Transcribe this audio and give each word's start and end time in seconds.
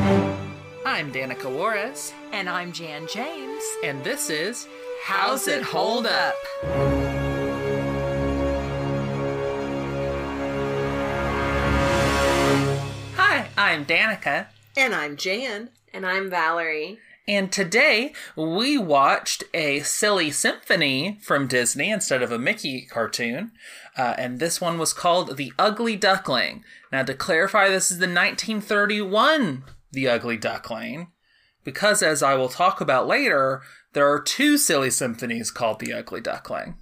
I'm 0.00 1.10
Danica 1.10 1.50
Juarez, 1.50 2.12
And 2.32 2.50
I'm 2.50 2.72
Jan 2.72 3.06
James. 3.10 3.62
and 3.82 4.04
this 4.04 4.28
is 4.28 4.66
How's 5.04 5.48
It 5.48 5.62
Hold 5.62 6.06
Up? 6.06 6.34
Hi, 13.16 13.48
I'm 13.56 13.84
Danica, 13.84 14.46
And 14.76 14.94
I'm 14.94 15.16
Jan. 15.16 15.70
And 15.92 16.04
I'm 16.06 16.28
Valerie. 16.30 16.98
and 17.28 17.50
today 17.50 18.12
we 18.36 18.76
watched 18.78 19.42
a 19.54 19.80
silly 19.80 20.30
symphony 20.30 21.18
from 21.22 21.46
Disney 21.46 21.90
instead 21.90 22.22
of 22.22 22.30
a 22.30 22.38
Mickey 22.38 22.82
cartoon. 22.82 23.50
Uh, 23.96 24.14
and 24.18 24.38
this 24.38 24.60
one 24.60 24.78
was 24.78 24.92
called 24.92 25.36
The 25.38 25.52
Ugly 25.58 25.96
Duckling. 25.96 26.64
Now, 26.92 27.02
to 27.04 27.14
clarify, 27.14 27.68
this 27.68 27.90
is 27.90 27.98
the 27.98 28.06
1931 28.06 29.64
The 29.96 30.08
Ugly 30.08 30.36
Duckling, 30.36 31.08
because 31.64 32.02
as 32.02 32.22
I 32.22 32.34
will 32.34 32.50
talk 32.50 32.82
about 32.82 33.06
later, 33.08 33.62
there 33.94 34.06
are 34.12 34.20
two 34.20 34.58
silly 34.58 34.90
symphonies 34.90 35.50
called 35.50 35.80
The 35.80 35.94
Ugly 35.94 36.20
Duckling. 36.20 36.74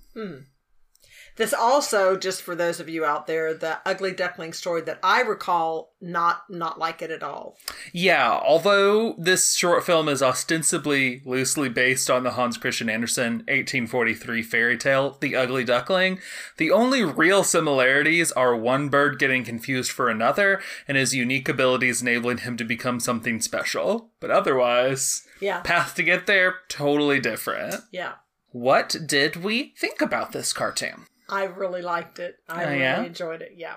This 1.36 1.52
also, 1.52 2.16
just 2.16 2.42
for 2.42 2.54
those 2.54 2.78
of 2.78 2.88
you 2.88 3.04
out 3.04 3.26
there, 3.26 3.52
the 3.54 3.78
ugly 3.84 4.12
duckling 4.12 4.52
story 4.52 4.82
that 4.82 5.00
I 5.02 5.20
recall, 5.22 5.92
not 6.00 6.44
not 6.48 6.78
like 6.78 7.02
it 7.02 7.10
at 7.10 7.24
all. 7.24 7.56
Yeah, 7.92 8.30
although 8.30 9.14
this 9.18 9.54
short 9.54 9.84
film 9.84 10.08
is 10.08 10.22
ostensibly 10.22 11.22
loosely 11.24 11.68
based 11.68 12.08
on 12.08 12.22
the 12.22 12.32
Hans 12.32 12.56
Christian 12.56 12.88
Andersen 12.88 13.38
1843 13.48 14.42
fairy 14.42 14.78
tale, 14.78 15.16
The 15.20 15.34
Ugly 15.34 15.64
Duckling, 15.64 16.20
the 16.56 16.70
only 16.70 17.02
real 17.02 17.42
similarities 17.42 18.30
are 18.32 18.54
one 18.54 18.88
bird 18.88 19.18
getting 19.18 19.42
confused 19.44 19.90
for 19.90 20.08
another 20.08 20.60
and 20.86 20.96
his 20.96 21.14
unique 21.14 21.48
abilities 21.48 22.00
enabling 22.00 22.38
him 22.38 22.56
to 22.58 22.64
become 22.64 23.00
something 23.00 23.40
special. 23.40 24.10
But 24.20 24.30
otherwise, 24.30 25.26
Yeah, 25.40 25.62
path 25.62 25.96
to 25.96 26.04
get 26.04 26.26
there, 26.26 26.56
totally 26.68 27.18
different. 27.18 27.74
yeah. 27.90 28.12
What 28.50 28.94
did 29.04 29.34
we 29.42 29.74
think 29.76 30.00
about 30.00 30.30
this 30.30 30.52
cartoon? 30.52 31.06
I 31.28 31.44
really 31.44 31.82
liked 31.82 32.18
it. 32.18 32.36
I 32.48 32.64
Oh, 32.64 32.68
really 32.68 32.80
yeah? 32.80 33.02
enjoyed 33.04 33.42
it. 33.42 33.52
Yeah, 33.56 33.76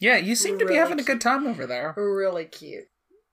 Yeah, 0.00 0.16
you 0.16 0.34
seem 0.34 0.58
to 0.58 0.64
be 0.66 0.74
having 0.76 0.98
a 1.00 1.02
good 1.04 1.20
time 1.20 1.46
over 1.46 1.66
there. 1.66 1.92
really 1.96 2.44
cute. 2.46 2.84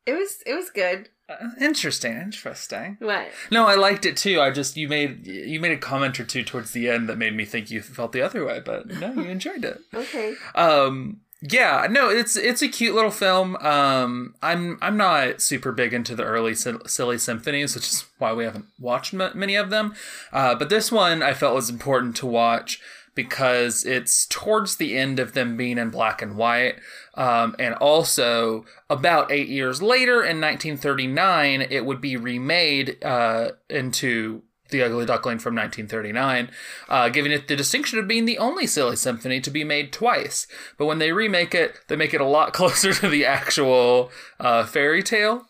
It 0.05 0.13
was 0.13 0.41
it 0.45 0.53
was 0.53 0.69
good. 0.69 1.09
Uh, 1.29 1.49
interesting, 1.59 2.13
interesting. 2.13 2.95
What? 2.99 3.27
No, 3.51 3.65
I 3.67 3.75
liked 3.75 4.05
it 4.05 4.15
too. 4.15 4.39
I 4.39 4.51
just 4.51 4.77
you 4.77 4.87
made 4.87 5.27
you 5.27 5.59
made 5.59 5.73
a 5.73 5.77
comment 5.77 6.17
or 6.19 6.23
two 6.23 6.43
towards 6.43 6.71
the 6.71 6.89
end 6.89 7.09
that 7.09 7.17
made 7.17 7.35
me 7.35 7.43
think 7.43 7.69
you 7.69 7.81
felt 7.81 8.13
the 8.13 8.21
other 8.21 8.45
way, 8.45 8.61
but 8.63 8.87
no, 8.87 9.11
you 9.13 9.23
enjoyed 9.29 9.65
it. 9.65 9.79
Okay. 9.93 10.35
Um 10.55 11.21
yeah, 11.41 11.85
no, 11.89 12.09
it's 12.09 12.35
it's 12.37 12.61
a 12.61 12.67
cute 12.69 12.95
little 12.95 13.11
film. 13.11 13.57
Um 13.57 14.35
I'm 14.41 14.77
I'm 14.81 14.95
not 14.95 15.41
super 15.41 15.71
big 15.73 15.93
into 15.93 16.15
the 16.15 16.23
early 16.23 16.55
sil- 16.55 16.87
silly 16.87 17.17
symphonies, 17.17 17.75
which 17.75 17.87
is 17.87 18.05
why 18.17 18.31
we 18.33 18.45
haven't 18.45 18.65
watched 18.79 19.13
m- 19.13 19.31
many 19.37 19.55
of 19.55 19.69
them. 19.69 19.93
Uh 20.31 20.55
but 20.55 20.69
this 20.69 20.91
one 20.93 21.21
I 21.21 21.33
felt 21.33 21.53
was 21.55 21.69
important 21.69 22.15
to 22.17 22.25
watch 22.25 22.79
because 23.17 23.83
it's 23.83 24.27
towards 24.27 24.75
the 24.75 24.95
end 24.95 25.19
of 25.19 25.33
them 25.33 25.57
being 25.57 25.79
in 25.79 25.89
black 25.89 26.21
and 26.21 26.37
white. 26.37 26.75
Um, 27.15 27.55
and 27.57 27.73
also, 27.73 28.63
about 28.91 29.31
eight 29.31 29.49
years 29.49 29.81
later, 29.81 30.23
in 30.23 30.39
1939, 30.39 31.63
it 31.63 31.83
would 31.83 31.99
be 31.99 32.15
remade 32.15 33.03
uh, 33.03 33.53
into 33.71 34.43
The 34.69 34.83
Ugly 34.83 35.07
Duckling 35.07 35.39
from 35.39 35.55
1939, 35.55 36.51
uh, 36.87 37.09
giving 37.09 37.31
it 37.31 37.47
the 37.47 37.55
distinction 37.55 37.97
of 37.97 38.07
being 38.07 38.25
the 38.25 38.37
only 38.37 38.67
silly 38.67 38.95
symphony 38.95 39.41
to 39.41 39.49
be 39.49 39.63
made 39.63 39.91
twice. 39.91 40.45
But 40.77 40.85
when 40.85 40.99
they 40.99 41.11
remake 41.11 41.55
it, 41.55 41.79
they 41.87 41.95
make 41.95 42.13
it 42.13 42.21
a 42.21 42.25
lot 42.25 42.53
closer 42.53 42.93
to 42.93 43.09
the 43.09 43.25
actual 43.25 44.11
uh, 44.39 44.63
fairy 44.63 45.01
tale, 45.01 45.47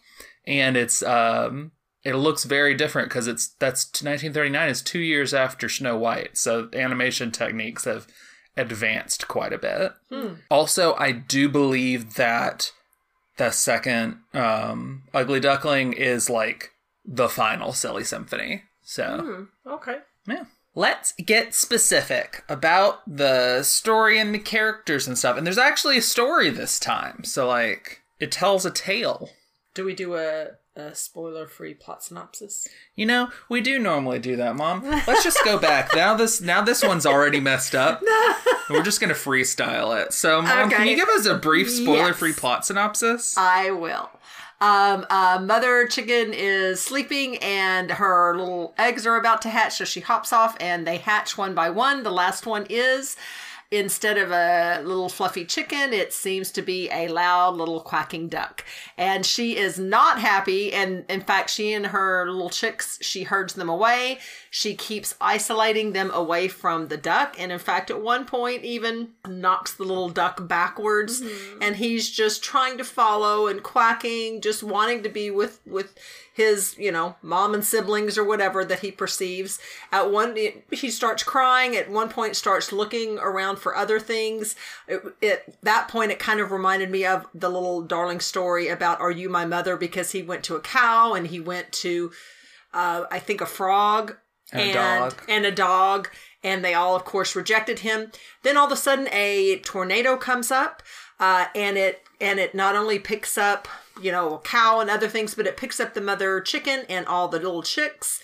and 0.47 0.78
it's 0.78 1.03
um, 1.03 1.74
it 2.07 2.16
looks 2.16 2.44
very 2.45 2.73
different 2.73 3.09
because 3.09 3.28
it's 3.28 3.50
that's 3.59 3.85
1939 4.03 4.69
is 4.69 4.81
two 4.81 5.00
years 5.00 5.34
after 5.34 5.68
Snow 5.68 5.97
White, 5.97 6.38
so 6.38 6.69
animation 6.73 7.31
techniques 7.31 7.84
have 7.85 8.07
advanced 8.56 9.28
quite 9.28 9.53
a 9.53 9.57
bit. 9.57 9.91
Also, 10.50 10.96
I 10.96 11.12
do 11.12 11.47
believe 11.50 12.16
that 12.16 12.72
the 13.38 13.51
second 13.51 14.19
um, 14.34 15.03
Ugly 15.13 15.41
Duckling 15.41 15.94
is 15.94 16.29
like 16.29 16.72
the 17.06 17.29
final 17.29 17.72
Silly 17.73 18.03
Symphony. 18.03 18.63
So, 18.84 19.47
Okay. 19.66 19.97
yeah. 20.28 20.46
Let's 20.73 21.13
get 21.13 21.53
specific 21.56 22.44
about 22.47 23.00
the 23.07 23.63
story 23.63 24.19
and 24.19 24.34
the 24.34 24.40
characters 24.40 25.07
and 25.07 25.17
stuff. 25.17 25.35
And 25.38 25.46
there's 25.46 25.57
actually 25.57 25.97
a 25.97 26.01
story 26.03 26.50
this 26.51 26.79
time. 26.79 27.23
So, 27.23 27.47
like, 27.47 28.01
it 28.19 28.31
tells 28.31 28.66
a 28.66 28.72
tale. 28.72 29.29
Do 29.73 29.84
we 29.85 29.94
do 29.96 30.16
a, 30.16 30.50
a 30.78 30.94
spoiler-free 30.96 31.74
plot 31.76 32.04
synopsis? 32.04 32.68
You 32.96 33.06
know, 33.06 33.30
we 33.50 33.62
do 33.62 33.80
normally 33.80 34.20
do 34.20 34.36
that, 34.38 34.56
Mom. 34.56 34.84
Let's 35.08 35.24
just 35.24 35.44
go 35.44 35.58
back. 35.58 35.96
Now 35.96 36.14
this 36.16 36.40
now 36.40 36.62
this 36.62 36.84
one's 36.84 37.06
already 37.06 37.40
messed 37.40 37.76
up. 37.76 38.02
We're 38.70 38.84
just 38.84 39.02
gonna 39.02 39.14
freestyle 39.14 40.00
it. 40.02 40.14
So, 40.14 40.42
Mom, 40.42 40.70
can 40.70 40.88
you 40.88 40.96
give 40.96 41.10
us 41.10 41.26
a 41.26 41.36
brief 41.36 41.70
spoiler-free 41.70 42.30
Yes. 42.30 42.40
plot 42.40 42.66
synopsis? 42.66 43.36
I 43.38 43.72
will. 43.72 44.10
Um, 44.60 45.06
uh, 45.12 45.40
Mother 45.44 45.86
Chicken 45.88 46.34
is 46.34 46.82
sleeping 46.82 47.38
and 47.38 47.92
her 47.92 48.36
little 48.38 48.74
eggs 48.78 49.06
are 49.06 49.16
about 49.16 49.42
to 49.44 49.50
hatch, 49.50 49.76
so 49.78 49.86
she 49.86 50.00
hops 50.00 50.34
off 50.34 50.58
and 50.59 50.86
they 50.88 50.98
hatch 50.98 51.38
one 51.38 51.54
by 51.54 51.70
one. 51.70 52.04
The 52.04 52.12
last 52.12 52.46
one 52.46 52.66
is. 52.70 53.16
Instead 53.69 54.17
of 54.17 54.31
a 54.31 54.81
little 54.85 55.09
fluffy 55.09 55.44
chicken, 55.44 55.91
it 55.91 56.13
seems 56.13 56.51
to 56.51 56.61
be 56.61 56.89
a 56.89 57.09
loud 57.09 57.55
little 57.55 57.81
quacking 57.81 58.29
duck. 58.29 58.63
And 58.97 59.25
she 59.25 59.57
is 59.57 59.78
not 59.78 60.22
happy. 60.22 60.72
And 60.72 61.03
in 61.09 61.19
fact, 61.19 61.50
she 61.50 61.73
and 61.73 61.88
her 61.88 62.31
little 62.31 62.50
chicks, 62.50 62.97
she 63.01 63.23
herds 63.23 63.55
them 63.55 63.67
away. 63.67 64.19
She 64.50 64.73
keeps 64.73 65.16
isolating 65.19 65.91
them 65.91 66.11
away 66.11 66.47
from 66.47 66.88
the 66.88 66.95
duck. 66.95 67.35
And 67.38 67.51
in 67.51 67.59
fact, 67.59 67.91
at 67.91 68.01
one 68.01 68.23
point, 68.23 68.63
even 68.63 69.09
knocks 69.28 69.73
the 69.73 69.84
little 69.84 70.09
duck 70.09 70.47
backwards. 70.47 71.22
Mm-hmm. 71.22 71.61
And 71.61 71.75
he's 71.75 72.09
just 72.09 72.41
trying 72.41 72.78
to 72.78 72.85
follow 72.85 73.47
and 73.47 73.61
quacking, 73.61 74.39
just 74.39 74.63
wanting 74.63 75.03
to 75.03 75.09
be 75.09 75.29
with, 75.29 75.59
with 75.66 75.94
his, 76.38 76.75
you 76.78 76.92
know, 76.92 77.16
mom 77.24 77.56
and 77.56 77.66
siblings 77.66 78.16
or 78.16 78.24
whatever 78.24 78.64
that 78.64 78.80
he 78.81 78.92
perceives. 78.92 79.58
At 79.92 80.12
one, 80.12 80.38
he 80.72 80.90
starts 80.92 81.24
crying. 81.24 81.75
At 81.75 81.90
one 81.90 82.09
point, 82.09 82.36
starts 82.36 82.72
looking 82.72 83.18
around 83.18 83.58
for 83.58 83.75
other 83.75 84.00
things. 84.00 84.56
It, 84.88 85.02
at 85.24 85.62
that 85.64 85.88
point, 85.88 86.12
it 86.12 86.20
kind 86.20 86.40
of 86.40 86.52
reminded 86.52 86.92
me 86.92 87.06
of 87.06 87.26
the 87.34 87.50
little 87.50 87.81
darling 87.81 88.20
story 88.20 88.68
about 88.68 89.02
"Are 89.02 89.09
You 89.09 89.30
My 89.30 89.46
Mother?" 89.46 89.76
because 89.78 90.12
he 90.12 90.22
went 90.22 90.44
to 90.44 90.56
a 90.56 90.62
cow 90.62 91.16
and 91.16 91.26
he 91.26 91.40
went 91.40 91.72
to, 91.84 92.12
uh, 92.72 93.06
I 93.09 93.18
think, 93.18 93.42
a 93.42 93.47
frog 93.47 94.16
And 94.52 94.70
a 94.70 94.74
dog. 94.74 95.16
and 95.28 95.44
a 95.44 95.52
dog, 95.52 96.09
and 96.47 96.63
they 96.63 96.74
all, 96.74 96.96
of 96.96 97.03
course, 97.03 97.35
rejected 97.35 97.80
him. 97.80 98.09
Then 98.44 98.56
all 98.56 98.68
of 98.68 98.72
a 98.72 98.78
sudden, 98.78 99.09
a 99.12 99.59
tornado 99.59 100.16
comes 100.16 100.50
up, 100.50 100.81
uh, 101.19 101.47
and 101.53 101.78
it 101.78 102.03
and 102.22 102.40
it 102.40 102.56
not 102.56 102.75
only 102.75 103.00
picks 103.00 103.38
up, 103.38 103.68
you 104.02 104.12
know, 104.12 104.35
a 104.35 104.40
cow 104.40 104.80
and 104.80 104.90
other 104.90 105.09
things, 105.09 105.35
but 105.35 105.46
it 105.46 105.58
picks 105.58 105.80
up 105.80 105.94
the 105.94 106.02
mother 106.02 106.40
chicken 106.40 106.85
and 106.88 107.06
all 107.06 107.28
the 107.28 107.38
little 107.38 107.62
chicks. 107.62 108.22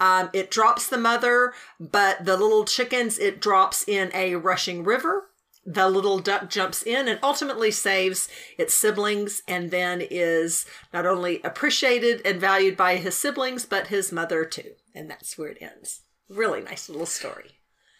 Um, 0.00 0.30
it 0.32 0.50
drops 0.50 0.88
the 0.88 0.98
mother, 0.98 1.52
but 1.78 2.24
the 2.24 2.36
little 2.36 2.64
chickens 2.64 3.18
it 3.18 3.40
drops 3.40 3.86
in 3.86 4.10
a 4.14 4.36
rushing 4.36 4.82
river. 4.82 5.28
The 5.66 5.90
little 5.90 6.18
duck 6.18 6.48
jumps 6.48 6.82
in 6.82 7.08
and 7.08 7.18
ultimately 7.22 7.70
saves 7.70 8.28
its 8.56 8.72
siblings, 8.72 9.42
and 9.46 9.70
then 9.70 10.00
is 10.00 10.64
not 10.94 11.04
only 11.04 11.42
appreciated 11.42 12.22
and 12.24 12.40
valued 12.40 12.76
by 12.76 12.96
his 12.96 13.16
siblings, 13.16 13.66
but 13.66 13.88
his 13.88 14.12
mother 14.12 14.44
too. 14.46 14.72
And 14.94 15.10
that's 15.10 15.36
where 15.36 15.48
it 15.48 15.58
ends. 15.60 16.02
Really 16.28 16.62
nice 16.62 16.88
little 16.88 17.06
story. 17.06 17.55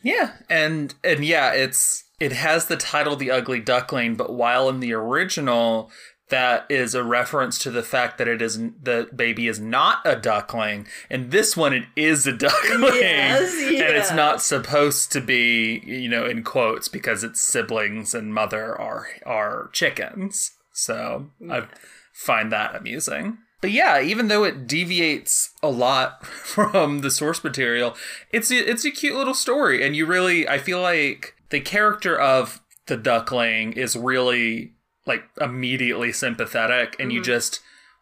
Yeah, 0.06 0.34
and 0.48 0.94
and 1.02 1.24
yeah, 1.24 1.50
it's 1.52 2.04
it 2.20 2.30
has 2.30 2.66
the 2.66 2.76
title 2.76 3.16
"The 3.16 3.32
Ugly 3.32 3.58
Duckling," 3.58 4.14
but 4.14 4.32
while 4.32 4.68
in 4.68 4.78
the 4.78 4.92
original, 4.92 5.90
that 6.28 6.64
is 6.68 6.94
a 6.94 7.02
reference 7.02 7.58
to 7.58 7.72
the 7.72 7.82
fact 7.82 8.18
that 8.18 8.28
it 8.28 8.40
is 8.40 8.56
the 8.56 9.08
baby 9.14 9.48
is 9.48 9.58
not 9.58 9.98
a 10.04 10.14
duckling. 10.14 10.86
and 11.10 11.32
this 11.32 11.56
one, 11.56 11.72
it 11.72 11.86
is 11.96 12.24
a 12.24 12.32
duckling, 12.32 12.82
Yes, 12.94 13.52
and 13.52 13.96
it's 13.96 14.12
not 14.12 14.40
supposed 14.40 15.10
to 15.10 15.20
be, 15.20 15.82
you 15.84 16.08
know, 16.08 16.24
in 16.24 16.44
quotes 16.44 16.86
because 16.86 17.24
its 17.24 17.40
siblings 17.40 18.14
and 18.14 18.32
mother 18.32 18.80
are 18.80 19.08
are 19.26 19.70
chickens. 19.72 20.52
So 20.72 21.30
I 21.50 21.66
find 22.12 22.52
that 22.52 22.76
amusing. 22.76 23.38
But 23.60 23.70
yeah, 23.70 24.00
even 24.00 24.28
though 24.28 24.44
it 24.44 24.66
deviates 24.66 25.50
a 25.62 25.68
lot 25.68 26.24
from 26.26 27.00
the 27.00 27.10
source 27.10 27.42
material, 27.42 27.96
it's 28.30 28.50
a, 28.50 28.56
it's 28.56 28.84
a 28.84 28.90
cute 28.90 29.16
little 29.16 29.34
story, 29.34 29.84
and 29.84 29.96
you 29.96 30.06
really 30.06 30.48
I 30.48 30.58
feel 30.58 30.80
like 30.80 31.34
the 31.50 31.60
character 31.60 32.18
of 32.18 32.60
the 32.86 32.96
duckling 32.96 33.72
is 33.72 33.96
really 33.96 34.72
like 35.06 35.24
immediately 35.40 36.12
sympathetic, 36.12 36.96
and 36.98 37.12
you 37.12 37.20
mm-hmm. 37.20 37.26
just 37.26 37.60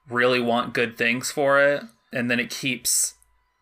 really 0.09 0.41
want 0.41 0.75
good 0.75 0.97
things 0.97 1.31
for 1.31 1.61
it, 1.61 1.83
and 2.13 2.31
then 2.31 2.41
it 2.41 2.51
keeps 2.51 3.15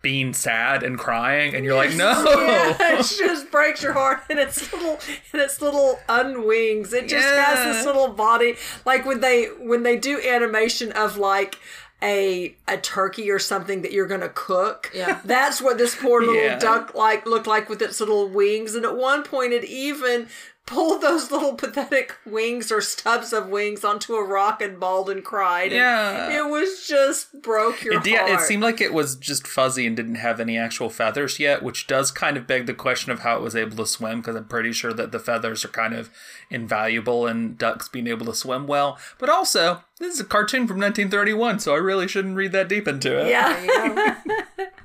being 0.02 0.34
sad 0.34 0.82
and 0.82 0.98
crying, 0.98 1.54
and 1.54 1.64
you're 1.64 1.76
like, 1.76 1.94
no. 1.94 2.12
Yeah, 2.42 2.98
it 2.98 3.16
just 3.18 3.50
breaks 3.50 3.82
your 3.82 3.92
heart 3.92 4.22
and 4.28 4.38
its 4.38 4.72
little 4.72 4.98
and 5.32 5.40
its 5.40 5.62
little 5.62 6.00
unwings. 6.08 6.92
It 6.92 7.08
just 7.08 7.26
has 7.26 7.76
this 7.76 7.86
little 7.86 8.08
body. 8.08 8.56
Like 8.84 9.06
when 9.06 9.20
they 9.20 9.46
when 9.46 9.84
they 9.84 9.96
do 9.96 10.20
animation 10.20 10.92
of 10.92 11.16
like 11.16 11.58
a 12.02 12.54
a 12.66 12.76
turkey 12.78 13.30
or 13.30 13.38
something 13.38 13.82
that 13.82 13.92
you're 13.92 14.06
gonna 14.06 14.28
cook. 14.28 14.90
Yeah. 14.94 15.20
That's 15.24 15.62
what 15.62 15.78
this 15.78 15.94
poor 15.94 16.20
little 16.20 16.34
Yeah. 16.34 16.58
duck 16.58 16.94
like 16.94 17.26
looked 17.26 17.46
like 17.46 17.68
with 17.68 17.80
its 17.80 18.00
little 18.00 18.28
wings. 18.28 18.74
And 18.74 18.84
at 18.84 18.96
one 18.96 19.22
point 19.22 19.52
it 19.52 19.64
even 19.64 20.28
pulled 20.64 21.02
those 21.02 21.30
little 21.30 21.54
pathetic 21.54 22.16
wings 22.24 22.70
or 22.70 22.80
stubs 22.80 23.32
of 23.32 23.48
wings 23.48 23.84
onto 23.84 24.14
a 24.14 24.24
rock 24.24 24.62
and 24.62 24.78
bawled 24.78 25.10
and 25.10 25.24
cried. 25.24 25.66
And 25.72 25.74
Yeah. 25.74 26.38
It 26.46 26.50
was 26.50 26.86
just 26.86 27.42
broke 27.42 27.82
your 27.82 27.94
It, 27.94 28.06
yeah, 28.06 28.26
heart. 28.28 28.40
it 28.40 28.44
seemed 28.46 28.62
like 28.62 28.80
it 28.80 28.94
was 28.94 29.16
just 29.16 29.46
fuzzy 29.46 29.86
and 29.86 29.96
didn't 29.96 30.14
have 30.16 30.38
any 30.40 30.56
actual 30.56 30.88
feathers 30.88 31.38
yet, 31.40 31.62
which 31.62 31.86
does 31.86 32.10
kind 32.10 32.36
of 32.36 32.46
beg 32.46 32.66
the 32.66 32.74
question 32.74 33.10
of 33.12 33.20
how 33.20 33.36
it 33.36 33.42
was 33.42 33.56
able 33.56 33.76
to 33.76 33.86
swim, 33.86 34.20
because 34.20 34.36
I'm 34.36 34.44
pretty 34.46 34.72
sure 34.72 34.92
that 34.92 35.10
the 35.12 35.18
feathers 35.18 35.64
are 35.64 35.68
kind 35.68 35.94
of 35.94 36.10
invaluable 36.48 37.26
in 37.26 37.56
ducks 37.56 37.88
being 37.88 38.06
able 38.06 38.26
to 38.26 38.34
swim 38.34 38.66
well. 38.66 38.98
But 39.18 39.28
also, 39.28 39.82
this 39.98 40.14
is 40.14 40.20
a 40.20 40.24
cartoon 40.24 40.66
from 40.68 40.78
1931, 40.78 41.58
so 41.58 41.74
I 41.74 41.78
really 41.78 42.06
shouldn't 42.08 42.36
read 42.36 42.52
that 42.52 42.68
deep 42.68 42.86
into 42.86 43.18
it. 43.18 43.28
Yeah. 43.28 44.18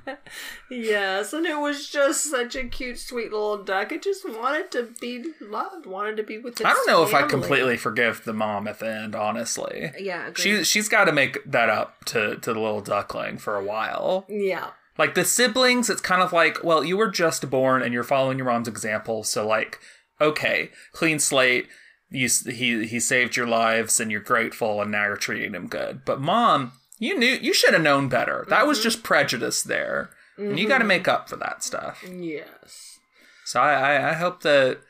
yes, 0.70 1.32
and 1.32 1.46
it 1.46 1.58
was 1.58 1.88
just 1.88 2.30
such 2.30 2.56
a 2.56 2.64
cute, 2.64 2.98
sweet 2.98 3.32
little 3.32 3.62
duck. 3.62 3.92
It 3.92 4.02
just 4.02 4.28
wanted 4.28 4.70
to 4.72 4.88
be 5.00 5.24
loved, 5.40 5.86
wanted 5.86 6.16
to 6.18 6.22
be 6.22 6.38
with 6.38 6.64
I 6.64 6.72
don't 6.72 6.86
know 6.86 7.02
if 7.02 7.14
I 7.14 7.26
completely 7.26 7.76
forgive 7.76 8.24
the 8.24 8.32
mom 8.32 8.68
at 8.68 8.78
the 8.78 8.88
end, 8.88 9.14
honestly. 9.14 9.92
Yeah, 9.98 10.28
agreed. 10.28 10.42
She 10.42 10.64
she's 10.64 10.88
got 10.88 11.04
to 11.04 11.12
make 11.12 11.38
that 11.44 11.68
up 11.68 12.04
to 12.06 12.36
to 12.36 12.52
the 12.52 12.60
little 12.60 12.80
duckling 12.80 13.38
for 13.38 13.56
a 13.56 13.64
while. 13.64 14.26
Yeah. 14.28 14.70
Like 14.98 15.14
the 15.14 15.24
siblings, 15.24 15.88
it's 15.88 16.00
kind 16.00 16.22
of 16.22 16.32
like, 16.32 16.64
well, 16.64 16.82
you 16.84 16.96
were 16.96 17.10
just 17.10 17.48
born 17.48 17.82
and 17.82 17.94
you're 17.94 18.02
following 18.02 18.36
your 18.36 18.48
mom's 18.48 18.66
example, 18.66 19.22
so 19.22 19.46
like, 19.46 19.78
okay, 20.20 20.70
clean 20.92 21.20
slate. 21.20 21.68
You 22.10 22.28
he 22.46 22.86
he 22.86 23.00
saved 23.00 23.36
your 23.36 23.46
lives 23.46 24.00
and 24.00 24.10
you're 24.10 24.20
grateful 24.20 24.80
and 24.80 24.90
now 24.90 25.04
you're 25.06 25.16
treating 25.16 25.54
him 25.54 25.68
good. 25.68 26.04
But 26.04 26.20
mom, 26.20 26.72
you 26.98 27.18
knew 27.18 27.38
you 27.40 27.54
should 27.54 27.74
have 27.74 27.82
known 27.82 28.08
better. 28.08 28.44
That 28.48 28.66
was 28.66 28.78
mm-hmm. 28.78 28.84
just 28.84 29.02
prejudice 29.02 29.62
there, 29.62 30.10
and 30.36 30.58
you 30.58 30.68
got 30.68 30.78
to 30.78 30.82
mm-hmm. 30.82 30.88
make 30.88 31.08
up 31.08 31.28
for 31.28 31.36
that 31.36 31.62
stuff. 31.62 32.04
Yes. 32.08 32.98
So 33.44 33.60
I, 33.60 33.72
I 33.72 34.10
I 34.10 34.12
hope 34.14 34.42
that 34.42 34.80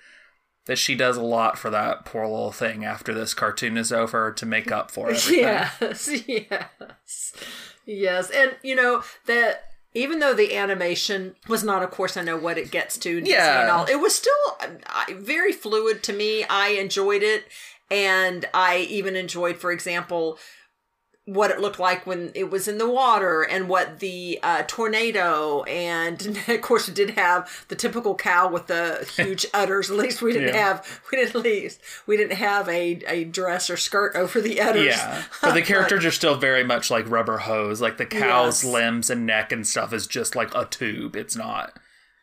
that 0.68 0.76
she 0.76 0.94
does 0.94 1.16
a 1.16 1.22
lot 1.22 1.58
for 1.58 1.70
that 1.70 2.04
poor 2.04 2.26
little 2.26 2.52
thing 2.52 2.84
after 2.84 3.14
this 3.14 3.32
cartoon 3.32 3.78
is 3.78 3.90
over 3.90 4.30
to 4.30 4.46
make 4.46 4.70
up 4.70 4.90
for 4.90 5.10
it. 5.10 5.28
Yes. 5.30 6.08
Yes. 6.28 7.32
Yes. 7.86 8.30
And 8.30 8.56
you 8.62 8.74
know 8.74 9.02
that 9.24 9.64
even 9.94 10.18
though 10.18 10.34
the 10.34 10.54
animation 10.54 11.36
was 11.48 11.64
not, 11.64 11.82
of 11.82 11.90
course, 11.90 12.18
I 12.18 12.22
know 12.22 12.36
what 12.36 12.58
it 12.58 12.70
gets 12.70 12.98
to. 12.98 13.18
Yeah. 13.24 13.62
And 13.62 13.70
all, 13.70 13.86
it 13.86 13.98
was 13.98 14.14
still 14.14 14.78
very 15.14 15.52
fluid 15.52 16.02
to 16.04 16.12
me. 16.12 16.44
I 16.44 16.68
enjoyed 16.68 17.22
it. 17.22 17.46
And 17.90 18.44
I 18.52 18.80
even 18.90 19.16
enjoyed, 19.16 19.56
for 19.56 19.72
example, 19.72 20.38
what 21.28 21.50
it 21.50 21.60
looked 21.60 21.78
like 21.78 22.06
when 22.06 22.32
it 22.34 22.50
was 22.50 22.66
in 22.66 22.78
the 22.78 22.88
water 22.88 23.42
and 23.42 23.68
what 23.68 23.98
the 23.98 24.38
uh, 24.42 24.62
tornado 24.66 25.62
and 25.64 26.38
of 26.48 26.60
course 26.62 26.88
it 26.88 26.94
did 26.94 27.10
have 27.10 27.64
the 27.68 27.76
typical 27.76 28.14
cow 28.14 28.48
with 28.50 28.66
the 28.66 29.06
huge 29.14 29.44
udders 29.54 29.90
at 29.90 29.96
least 29.96 30.22
we 30.22 30.32
didn't 30.32 30.54
Yeah. 30.54 30.68
have 30.68 31.00
we 31.12 31.18
didn't 31.18 31.36
at 31.36 31.42
least 31.42 31.80
we 32.06 32.16
didn't 32.16 32.36
have 32.38 32.68
a, 32.68 33.00
a 33.06 33.24
dress 33.24 33.68
or 33.68 33.76
skirt 33.76 34.16
over 34.16 34.40
the 34.40 34.60
udders 34.60 34.86
Yeah, 34.96 35.22
but 35.42 35.52
the 35.52 35.62
characters 35.72 36.04
are 36.04 36.10
still 36.10 36.36
very 36.36 36.64
much 36.64 36.90
like 36.90 37.08
rubber 37.10 37.38
hose. 37.38 37.80
Like 37.80 37.98
the 37.98 38.06
cow's 38.06 38.64
Yes. 38.64 38.72
limbs 38.72 39.10
and 39.10 39.26
neck 39.26 39.52
and 39.52 39.66
stuff 39.66 39.92
is 39.92 40.06
just 40.06 40.34
like 40.34 40.54
a 40.54 40.64
tube. 40.64 41.14
It's 41.14 41.36
not, 41.36 41.72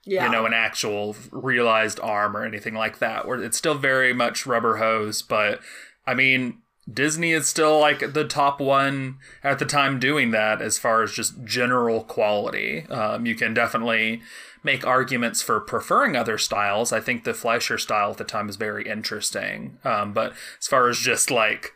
yeah 0.06 0.26
you 0.26 0.32
know, 0.32 0.46
an 0.46 0.54
actual 0.54 1.16
realized 1.32 2.00
arm 2.02 2.36
or 2.36 2.44
anything 2.44 2.74
like 2.74 3.00
that. 3.00 3.28
Where 3.28 3.42
it's 3.44 3.58
still 3.58 3.76
very 3.76 4.14
much 4.14 4.46
rubber 4.46 4.78
hose. 4.78 5.22
But 5.22 5.60
I 6.08 6.14
mean, 6.16 6.60
Disney 6.92 7.32
is 7.32 7.48
still 7.48 7.80
like 7.80 8.14
the 8.14 8.26
top 8.26 8.60
one 8.60 9.18
at 9.44 9.58
the 9.58 9.66
time 9.66 10.00
doing 10.00 10.32
that 10.32 10.62
as 10.62 10.78
far 10.78 11.02
as 11.02 11.12
just 11.12 11.44
general 11.44 12.04
quality. 12.04 12.86
Um, 12.88 13.26
you 13.26 13.34
can 13.34 13.54
definitely 13.54 14.22
make 14.64 14.86
arguments 14.86 15.42
for 15.42 15.60
preferring 15.60 16.16
other 16.16 16.38
styles. 16.38 16.92
I 16.92 17.00
think 17.00 17.24
the 17.24 17.34
Fleischer 17.34 17.78
style 17.78 18.12
at 18.12 18.18
the 18.18 18.24
time 18.24 18.50
is 18.50 18.56
very 18.56 18.88
interesting. 18.88 19.78
Um, 19.84 20.14
but 20.14 20.34
as 20.60 20.68
far 20.68 20.88
as 20.88 21.00
just 21.00 21.32
like 21.32 21.74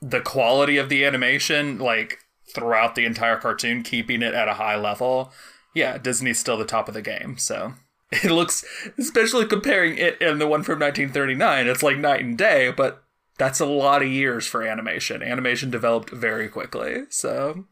the 0.00 0.20
quality 0.20 0.78
of 0.78 0.88
the 0.88 1.04
animation, 1.04 1.78
like 1.78 2.18
throughout 2.54 2.94
the 2.94 3.04
entire 3.04 3.36
cartoon, 3.36 3.82
keeping 3.82 4.22
it 4.22 4.34
at 4.34 4.48
a 4.48 4.54
high 4.54 4.76
level, 4.76 5.32
yeah, 5.74 5.98
Disney's 5.98 6.38
still 6.38 6.56
the 6.56 6.64
top 6.64 6.88
of 6.88 6.94
the 6.94 7.02
game. 7.02 7.36
So 7.36 7.74
it 8.12 8.30
looks, 8.30 8.64
especially 8.98 9.46
comparing 9.46 9.98
it 9.98 10.20
and 10.22 10.40
the 10.40 10.46
one 10.46 10.62
from 10.62 10.80
1939, 10.80 11.66
it's 11.66 11.82
like 11.82 11.98
night 11.98 12.24
and 12.24 12.36
day, 12.36 12.72
but 12.74 13.04
that's 13.38 13.60
a 13.60 13.66
lot 13.66 14.02
of 14.02 14.08
years 14.08 14.46
for 14.46 14.62
animation. 14.62 15.22
Animation 15.22 15.70
developed 15.70 16.10
very 16.10 16.48
quickly. 16.48 17.04
So 17.08 17.64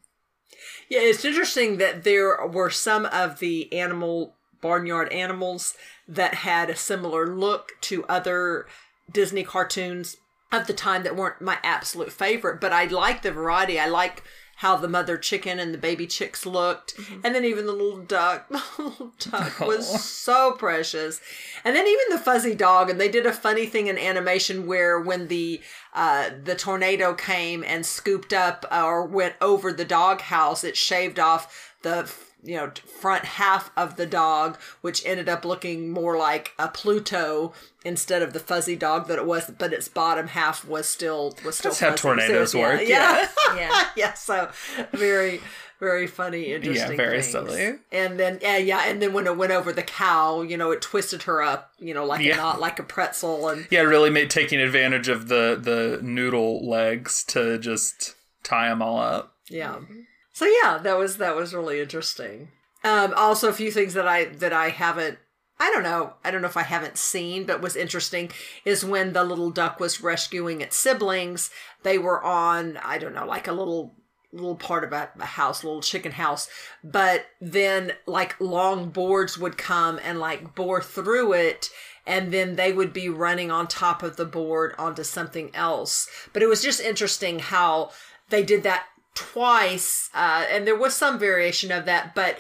Yeah, 0.89 1.01
it's 1.01 1.25
interesting 1.25 1.79
that 1.79 2.05
there 2.05 2.47
were 2.47 2.71
some 2.71 3.07
of 3.07 3.41
the 3.41 3.73
animal 3.73 4.37
barnyard 4.63 5.13
animals 5.13 5.75
that 6.09 6.35
had 6.35 6.71
a 6.71 6.77
similar 6.77 7.27
look 7.37 7.73
to 7.83 8.05
other 8.05 8.67
Disney 9.11 9.43
cartoons 9.43 10.17
of 10.53 10.67
the 10.67 10.73
time 10.73 11.03
that 11.03 11.17
weren't 11.17 11.41
my 11.41 11.59
absolute 11.63 12.13
favorite, 12.13 12.61
but 12.61 12.73
I 12.73 12.85
like 12.85 13.23
the 13.23 13.33
variety. 13.33 13.79
I 13.79 13.89
like 13.89 14.23
how 14.57 14.75
the 14.77 14.89
mother 14.89 15.19
chicken 15.19 15.59
and 15.59 15.73
the 15.73 15.79
baby 15.79 16.07
chicks 16.07 16.47
looked, 16.47 16.99
and 17.23 17.35
then 17.35 17.45
even 17.45 17.67
the 17.67 17.73
little 17.73 17.99
duck. 17.99 18.47
The 18.77 18.83
little 18.83 19.13
duck 19.19 19.61
was 19.67 20.05
so 20.05 20.53
precious, 20.53 21.21
and 21.65 21.75
then 21.75 21.87
even 21.87 22.05
the 22.11 22.19
fuzzy 22.19 22.55
dog. 22.55 22.91
And 22.91 23.01
they 23.01 23.09
did 23.09 23.27
a 23.27 23.33
funny 23.33 23.67
thing 23.67 23.87
in 23.87 23.99
animation 23.99 24.67
where 24.67 25.01
when 25.01 25.29
the 25.29 25.61
uh, 25.95 26.31
the 26.43 26.55
tornado 26.55 27.15
came 27.15 27.65
and 27.65 27.85
scooped 27.85 28.33
up 28.33 28.65
uh, 28.71 28.85
or 28.85 29.05
went 29.07 29.35
over 29.41 29.73
the 29.73 29.85
dog 29.85 30.21
house, 30.23 30.65
it 30.65 30.77
shaved 30.77 31.19
off 31.19 31.75
the 31.83 32.11
you 32.47 32.57
know 32.57 32.71
front 33.01 33.25
half 33.25 33.71
of 33.77 33.97
the 33.97 34.07
dog, 34.07 34.57
which 34.81 35.05
ended 35.05 35.29
up 35.29 35.45
looking 35.45 35.91
more 35.91 36.17
like 36.17 36.53
a 36.59 36.69
Pluto 36.69 37.53
instead 37.85 38.23
of 38.23 38.33
the 38.33 38.41
fuzzy 38.41 38.77
dog 38.77 39.09
that 39.09 39.19
it 39.19 39.27
was. 39.27 39.51
But 39.59 39.73
its 39.73 39.89
bottom 39.89 40.29
half 40.29 40.65
was 40.65 40.89
still 40.89 41.35
was 41.45 41.59
still. 41.59 41.71
That's 41.73 41.81
how 41.81 41.95
tornadoes 41.95 42.53
So, 42.53 42.61
work, 42.61 42.81
Yeah, 42.87 43.29
yeah. 43.57 43.89
yeah. 43.97 44.15
So 44.15 44.51
very. 44.93 45.41
Very 45.79 46.07
funny, 46.07 46.55
interesting. 46.55 46.93
Yeah, 46.93 46.97
very 46.97 47.21
things. 47.21 47.33
silly. 47.33 47.75
And 47.93 48.19
then, 48.19 48.39
yeah, 48.41 48.57
yeah, 48.57 48.85
and 48.87 49.03
then 49.03 49.13
when 49.13 49.27
it 49.27 49.37
went 49.37 49.53
over 49.53 49.75
the 49.75 49.83
cow, 49.83 50.41
you 50.41 50.57
know, 50.57 50.71
it 50.71 50.81
twisted 50.81 51.25
her 51.25 51.43
up, 51.43 51.71
you 51.79 51.93
know, 51.93 52.07
like 52.07 52.23
Yeah. 52.25 52.33
a 52.33 52.37
knot, 52.39 52.61
like 52.61 52.79
a 52.79 52.83
pretzel, 52.83 53.47
and 53.51 53.67
yeah, 53.71 53.83
really 53.83 54.09
made 54.09 54.31
taking 54.31 54.59
advantage 54.59 55.09
of 55.09 55.29
the 55.29 55.59
the 55.61 56.01
noodle 56.03 56.67
legs 56.67 57.23
to 57.25 57.59
just 57.59 58.15
tie 58.43 58.71
them 58.71 58.81
all 58.81 58.99
up. 58.99 59.35
Yeah. 59.51 59.73
Mm-hmm. 59.75 60.01
So 60.37 60.45
yeah, 60.45 60.77
that 60.83 60.99
was 60.99 61.17
that 61.17 61.35
was 61.35 61.55
really 61.55 61.81
interesting. 61.81 62.49
Um, 62.85 63.15
also, 63.17 63.49
a 63.49 63.55
few 63.55 63.71
things 63.71 63.95
that 63.95 64.07
I 64.07 64.27
that 64.27 64.53
I 64.53 64.69
haven't. 64.69 65.17
I 65.59 65.71
don't 65.71 65.83
know. 65.83 66.13
I 66.23 66.31
don't 66.31 66.43
know 66.43 66.49
if 66.49 66.59
I 66.59 66.63
haven't 66.63 66.99
seen, 66.99 67.47
but 67.47 67.63
was 67.63 67.75
interesting 67.75 68.31
is 68.67 68.85
when 68.85 69.15
the 69.15 69.25
little 69.25 69.51
duck 69.51 69.81
was 69.81 70.03
rescuing 70.03 70.61
its 70.61 70.77
siblings. 70.77 71.49
They 71.85 71.97
were 71.97 72.23
on 72.23 72.77
I 72.85 72.99
don't 72.99 73.15
know, 73.15 73.25
like 73.25 73.49
a 73.49 73.55
little 73.55 73.95
little 74.31 74.57
part 74.57 74.85
of 74.85 74.93
a, 74.93 75.09
a 75.19 75.25
house, 75.25 75.65
little 75.65 75.81
chicken 75.81 76.13
house. 76.13 76.51
But 76.85 77.25
then 77.41 77.93
like 78.05 78.39
long 78.39 78.91
boards 78.91 79.39
would 79.39 79.57
come 79.57 79.99
and 80.05 80.21
like 80.21 80.55
bore 80.55 80.83
through 80.83 81.33
it, 81.33 81.71
and 82.07 82.31
then 82.31 82.57
they 82.57 82.75
would 82.75 82.93
be 82.93 83.09
running 83.09 83.51
on 83.51 83.69
top 83.69 84.03
of 84.03 84.17
the 84.17 84.27
board 84.27 84.75
onto 84.77 85.03
something 85.03 85.51
else. 85.55 86.07
But 86.35 86.43
it 86.43 86.47
was 86.47 86.63
just 86.63 86.83
interesting 86.83 87.39
how 87.39 87.93
they 88.29 88.43
did 88.43 88.65
that 88.65 88.85
twice, 89.17 90.09
uh, 90.15 90.45
and 90.49 90.67
there 90.67 90.79
was 90.79 90.95
some 90.95 91.19
variation 91.19 91.73
of 91.73 91.87
that, 91.87 92.15
but 92.15 92.39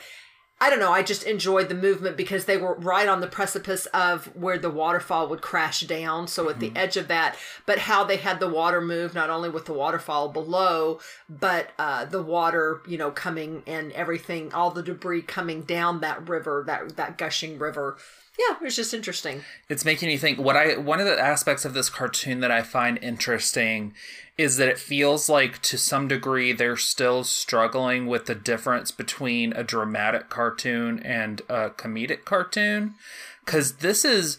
I 0.58 0.70
don't 0.70 0.78
know. 0.78 0.92
I 0.92 1.02
just 1.02 1.24
enjoyed 1.24 1.68
the 1.68 1.74
movement 1.74 2.16
because 2.16 2.46
they 2.46 2.56
were 2.56 2.76
right 2.76 3.08
on 3.08 3.20
the 3.20 3.26
precipice 3.26 3.84
of 3.86 4.34
where 4.34 4.56
the 4.56 4.70
waterfall 4.70 5.28
would 5.28 5.42
crash 5.42 5.80
down. 5.80 6.28
So 6.28 6.48
at 6.48 6.60
the 6.60 6.72
edge 6.74 6.96
of 6.96 7.08
that, 7.08 7.36
but 7.66 7.80
how 7.80 8.04
they 8.04 8.16
had 8.16 8.40
the 8.40 8.48
water 8.48 8.80
move, 8.80 9.12
not 9.12 9.28
only 9.28 9.50
with 9.50 9.66
the 9.66 9.74
waterfall 9.74 10.30
below, 10.30 10.98
but 11.28 11.72
uh, 11.78 12.06
the 12.06 12.22
water, 12.22 12.80
you 12.86 12.96
know, 12.96 13.10
coming 13.10 13.64
and 13.66 13.92
everything, 13.92 14.54
all 14.54 14.70
the 14.70 14.82
debris 14.82 15.22
coming 15.22 15.60
down 15.60 16.00
that 16.00 16.26
river, 16.26 16.64
that 16.66 16.96
that 16.96 17.18
gushing 17.18 17.58
river. 17.58 17.98
Yeah, 18.38 18.56
it 18.56 18.62
was 18.62 18.76
just 18.76 18.92
interesting. 18.92 19.42
it's 19.68 19.84
making 19.84 20.08
me 20.08 20.16
think 20.16 20.38
what 20.38 20.56
i 20.56 20.76
one 20.76 21.00
of 21.00 21.06
the 21.06 21.18
aspects 21.18 21.64
of 21.64 21.74
this 21.74 21.88
cartoon 21.88 22.40
that 22.40 22.50
i 22.50 22.62
find 22.62 22.98
interesting 23.02 23.94
is 24.36 24.58
that 24.58 24.68
it 24.68 24.78
feels 24.78 25.28
like 25.28 25.62
to 25.62 25.78
some 25.78 26.06
degree 26.08 26.52
they're 26.52 26.76
still 26.76 27.24
struggling 27.24 28.06
with 28.06 28.26
the 28.26 28.34
difference 28.34 28.90
between 28.90 29.52
a 29.54 29.64
dramatic 29.64 30.28
cartoon 30.28 30.98
and 31.00 31.40
a 31.48 31.70
comedic 31.70 32.24
cartoon 32.24 32.94
because 33.44 33.76
this 33.76 34.04
is 34.04 34.38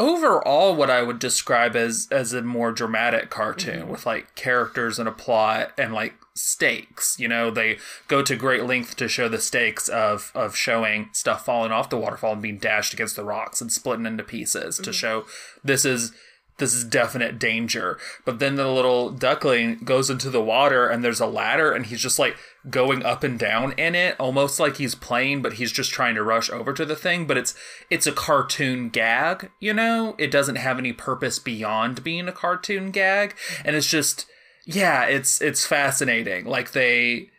overall 0.00 0.74
what 0.74 0.90
I 0.90 1.02
would 1.02 1.18
describe 1.18 1.76
as 1.76 2.08
as 2.10 2.32
a 2.32 2.42
more 2.42 2.72
dramatic 2.72 3.30
cartoon 3.30 3.82
mm-hmm. 3.82 3.90
with 3.90 4.06
like 4.06 4.34
characters 4.34 4.98
and 4.98 5.08
a 5.08 5.12
plot 5.12 5.72
and 5.78 5.92
like 5.92 6.14
stakes. 6.34 7.16
You 7.18 7.28
know, 7.28 7.50
they 7.50 7.78
go 8.08 8.22
to 8.22 8.34
great 8.34 8.64
length 8.64 8.96
to 8.96 9.08
show 9.08 9.28
the 9.28 9.38
stakes 9.38 9.88
of 9.88 10.32
of 10.34 10.56
showing 10.56 11.10
stuff 11.12 11.44
falling 11.44 11.70
off 11.70 11.90
the 11.90 11.98
waterfall 11.98 12.32
and 12.32 12.42
being 12.42 12.58
dashed 12.58 12.94
against 12.94 13.14
the 13.14 13.24
rocks 13.24 13.60
and 13.60 13.70
splitting 13.70 14.06
into 14.06 14.24
pieces 14.24 14.76
to 14.76 14.82
mm-hmm. 14.82 14.92
show 14.92 15.24
this 15.62 15.84
is 15.84 16.12
this 16.60 16.74
is 16.74 16.84
definite 16.84 17.38
danger. 17.38 17.98
But 18.24 18.38
then 18.38 18.54
the 18.54 18.68
little 18.68 19.10
duckling 19.10 19.78
goes 19.78 20.08
into 20.08 20.30
the 20.30 20.42
water 20.42 20.86
and 20.86 21.02
there's 21.02 21.20
a 21.20 21.26
ladder 21.26 21.72
and 21.72 21.86
he's 21.86 22.00
just 22.00 22.18
like 22.18 22.36
going 22.68 23.02
up 23.02 23.24
and 23.24 23.38
down 23.38 23.72
in 23.72 23.94
it, 23.94 24.14
almost 24.20 24.60
like 24.60 24.76
he's 24.76 24.94
playing, 24.94 25.42
but 25.42 25.54
he's 25.54 25.72
just 25.72 25.90
trying 25.90 26.14
to 26.14 26.22
rush 26.22 26.50
over 26.50 26.72
to 26.72 26.84
the 26.84 26.94
thing. 26.94 27.26
But 27.26 27.38
it's 27.38 27.54
it's 27.90 28.06
a 28.06 28.12
cartoon 28.12 28.90
gag, 28.90 29.50
you 29.58 29.74
know? 29.74 30.14
It 30.18 30.30
doesn't 30.30 30.56
have 30.56 30.78
any 30.78 30.92
purpose 30.92 31.38
beyond 31.38 32.04
being 32.04 32.28
a 32.28 32.32
cartoon 32.32 32.92
gag. 32.92 33.34
And 33.64 33.74
it's 33.74 33.90
just 33.90 34.26
yeah, 34.66 35.04
it's 35.04 35.40
it's 35.40 35.66
fascinating. 35.66 36.44
Like 36.44 36.72
they 36.72 37.30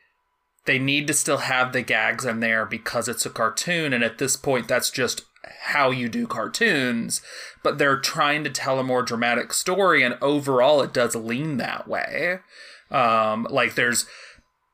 they 0.65 0.79
need 0.79 1.07
to 1.07 1.13
still 1.13 1.37
have 1.37 1.73
the 1.73 1.81
gags 1.81 2.25
in 2.25 2.39
there 2.39 2.65
because 2.65 3.07
it's 3.07 3.25
a 3.25 3.29
cartoon 3.29 3.93
and 3.93 4.03
at 4.03 4.19
this 4.19 4.35
point 4.35 4.67
that's 4.67 4.91
just 4.91 5.25
how 5.61 5.89
you 5.89 6.07
do 6.07 6.27
cartoons 6.27 7.21
but 7.63 7.77
they're 7.77 7.99
trying 7.99 8.43
to 8.43 8.49
tell 8.49 8.79
a 8.79 8.83
more 8.83 9.03
dramatic 9.03 9.53
story 9.53 10.03
and 10.03 10.17
overall 10.21 10.81
it 10.81 10.93
does 10.93 11.15
lean 11.15 11.57
that 11.57 11.87
way. 11.87 12.39
Um 12.89 13.47
like 13.49 13.75
there's 13.75 14.05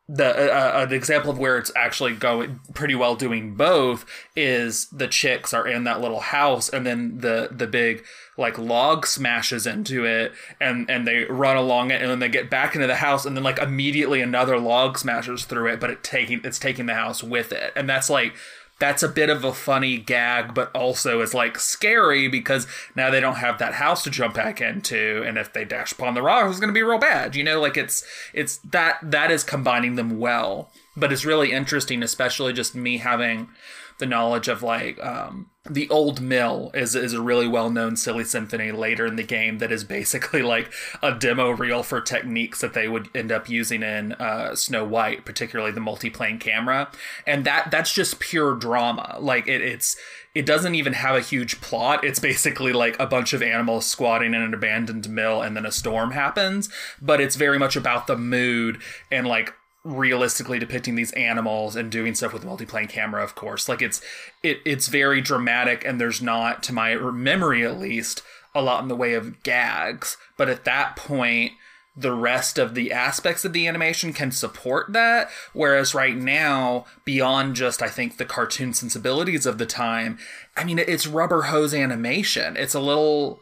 the 0.10 0.54
uh, 0.54 0.86
an 0.88 0.94
example 0.94 1.30
of 1.30 1.38
where 1.38 1.58
it's 1.58 1.72
actually 1.76 2.14
going 2.14 2.62
pretty 2.74 2.96
well 2.96 3.16
doing 3.16 3.56
both 3.56 4.06
is 4.38 4.88
the 4.88 5.08
chicks 5.08 5.54
are 5.54 5.68
in 5.68 5.84
that 5.84 6.00
little 6.00 6.22
house 6.22 6.70
and 6.70 6.86
then 6.86 7.18
the 7.18 7.50
the 7.52 7.68
big 7.68 8.06
like 8.38 8.58
log 8.58 9.06
smashes 9.06 9.68
into 9.68 10.06
it 10.06 10.32
and 10.62 10.90
and 10.90 11.06
they 11.06 11.26
run 11.26 11.58
along 11.58 11.92
it 11.92 12.02
and 12.02 12.10
then 12.10 12.20
they 12.20 12.30
get 12.30 12.50
back 12.50 12.74
into 12.74 12.88
the 12.88 12.96
house 12.96 13.26
and 13.26 13.36
then 13.36 13.44
like 13.44 13.60
immediately 13.60 14.22
another 14.22 14.58
log 14.58 14.98
smashes 14.98 15.44
through 15.44 15.68
it 15.68 15.80
but 15.80 15.90
it 15.90 16.02
taking 16.06 16.40
it's 16.46 16.60
taking 16.60 16.86
the 16.86 16.94
house 16.94 17.22
with 17.22 17.52
it. 17.52 17.74
And 17.76 17.90
that's 17.90 18.10
like 18.10 18.34
that's 18.80 19.02
a 19.02 19.10
bit 19.10 19.30
of 19.30 19.44
a 19.44 19.54
funny 19.54 19.98
gag, 19.98 20.54
but 20.54 20.72
also 20.76 21.22
is 21.22 21.34
like 21.34 21.60
scary 21.60 22.28
because 22.28 22.68
now 22.96 23.10
they 23.10 23.20
don't 23.20 23.38
have 23.38 23.58
that 23.60 23.76
house 23.76 24.04
to 24.04 24.10
jump 24.10 24.36
back 24.36 24.62
into, 24.62 25.24
and 25.26 25.38
if 25.38 25.52
they 25.52 25.66
dash 25.66 25.92
upon 25.92 26.14
the 26.14 26.22
rock, 26.22 26.50
it's 26.50 26.60
going 26.60 26.70
to 26.70 26.74
be 26.74 26.84
real 26.84 27.00
bad. 27.00 27.36
You 27.36 27.44
know, 27.44 27.60
like 27.60 27.78
it's 27.78 28.04
it's 28.34 28.58
that 28.58 29.00
that 29.02 29.32
is 29.32 29.44
combining 29.44 29.96
them 29.96 30.20
well, 30.20 30.72
but 30.96 31.12
it's 31.12 31.26
really 31.26 31.52
interesting, 31.52 32.04
especially 32.04 32.54
just 32.54 32.76
me 32.76 32.98
having 32.98 33.50
the 34.00 34.06
knowledge 34.06 34.48
of 34.48 34.62
like 34.62 35.04
um, 35.04 35.50
the 35.70 35.90
old 35.90 36.22
mill 36.22 36.72
is 36.74 36.96
is 36.96 37.14
a 37.14 37.22
really 37.22 37.48
well 37.48 37.70
known 37.70 37.96
silly 37.96 38.24
symphony 38.24 38.72
later 38.72 39.06
in 39.06 39.16
the 39.16 39.24
game 39.24 39.58
that 39.58 39.72
is 39.72 39.84
basically 39.84 40.42
like 40.42 40.72
a 41.02 41.14
demo 41.14 41.52
reel 41.52 41.84
for 41.84 42.02
techniques 42.02 42.62
that 42.62 42.74
they 42.74 42.88
would 42.88 43.10
end 43.16 43.32
up 43.32 43.50
using 43.50 43.84
in 43.84 44.14
uh, 44.14 44.56
Snow 44.56 44.86
White, 44.86 45.26
particularly 45.26 45.72
the 45.72 45.82
multiplane 45.82 46.40
camera, 46.40 46.90
and 47.26 47.46
that 47.46 47.72
that's 47.72 47.94
just 47.94 48.20
pure 48.20 48.56
drama. 48.56 49.18
Like 49.20 49.48
it, 49.48 49.62
it's 49.62 49.98
it 50.36 50.46
doesn't 50.46 50.76
even 50.76 50.94
have 50.94 51.16
a 51.16 51.22
huge 51.22 51.62
plot. 51.62 52.04
It's 52.04 52.20
basically 52.20 52.74
like 52.74 53.00
a 53.00 53.08
bunch 53.08 53.34
of 53.34 53.42
animals 53.42 53.86
squatting 53.86 54.34
in 54.34 54.42
an 54.42 54.54
abandoned 54.54 55.10
mill 55.10 55.42
and 55.42 55.56
then 55.56 55.66
a 55.66 55.72
storm 55.72 56.12
happens, 56.12 56.70
but 57.02 57.20
it's 57.20 57.36
very 57.36 57.58
much 57.58 57.76
about 57.76 58.08
the 58.08 58.18
mood 58.18 58.80
and 59.12 59.26
like 59.28 59.54
realistically 59.88 60.60
depicting 60.60 60.96
these 60.96 61.14
animals 61.14 61.76
and 61.76 61.92
doing 61.92 62.14
stuff 62.14 62.34
with 62.34 62.46
multiplane 62.46 62.90
camera 62.90 63.24
of 63.24 63.36
course. 63.36 63.70
Like 63.70 63.82
it's 63.82 64.02
it 64.44 64.60
it's 64.66 64.88
very 64.88 65.22
dramatic 65.22 65.86
and 65.86 66.00
there's 66.00 66.22
not 66.22 66.62
to 66.64 66.74
my 66.74 66.96
memory 66.96 67.66
at 67.66 67.80
least 67.80 68.22
a 68.54 68.62
lot 68.62 68.82
in 68.82 68.90
the 68.90 68.96
way 68.96 69.14
of 69.14 69.44
gags. 69.44 70.18
But 70.36 70.50
at 70.50 70.66
that 70.66 70.96
point 70.96 71.54
the 71.96 72.14
rest 72.14 72.60
of 72.60 72.76
the 72.76 72.92
aspects 72.92 73.44
of 73.44 73.54
the 73.54 73.68
animation 73.68 74.14
can 74.14 74.32
support 74.32 74.94
that. 74.94 75.30
Whereas 75.54 75.96
right 75.96 76.16
now 76.16 76.86
beyond 77.06 77.56
just 77.56 77.82
i 77.82 77.88
think 77.88 78.18
the 78.18 78.26
cartoon 78.26 78.74
sensibilities 78.74 79.46
of 79.46 79.58
the 79.58 79.66
time 79.66 80.20
i 80.58 80.64
mean 80.64 80.80
it's 80.80 81.08
rubber 81.08 81.44
hose 81.44 81.74
animation. 81.74 82.58
It's 82.58 82.76
a 82.76 82.82
little 82.82 83.40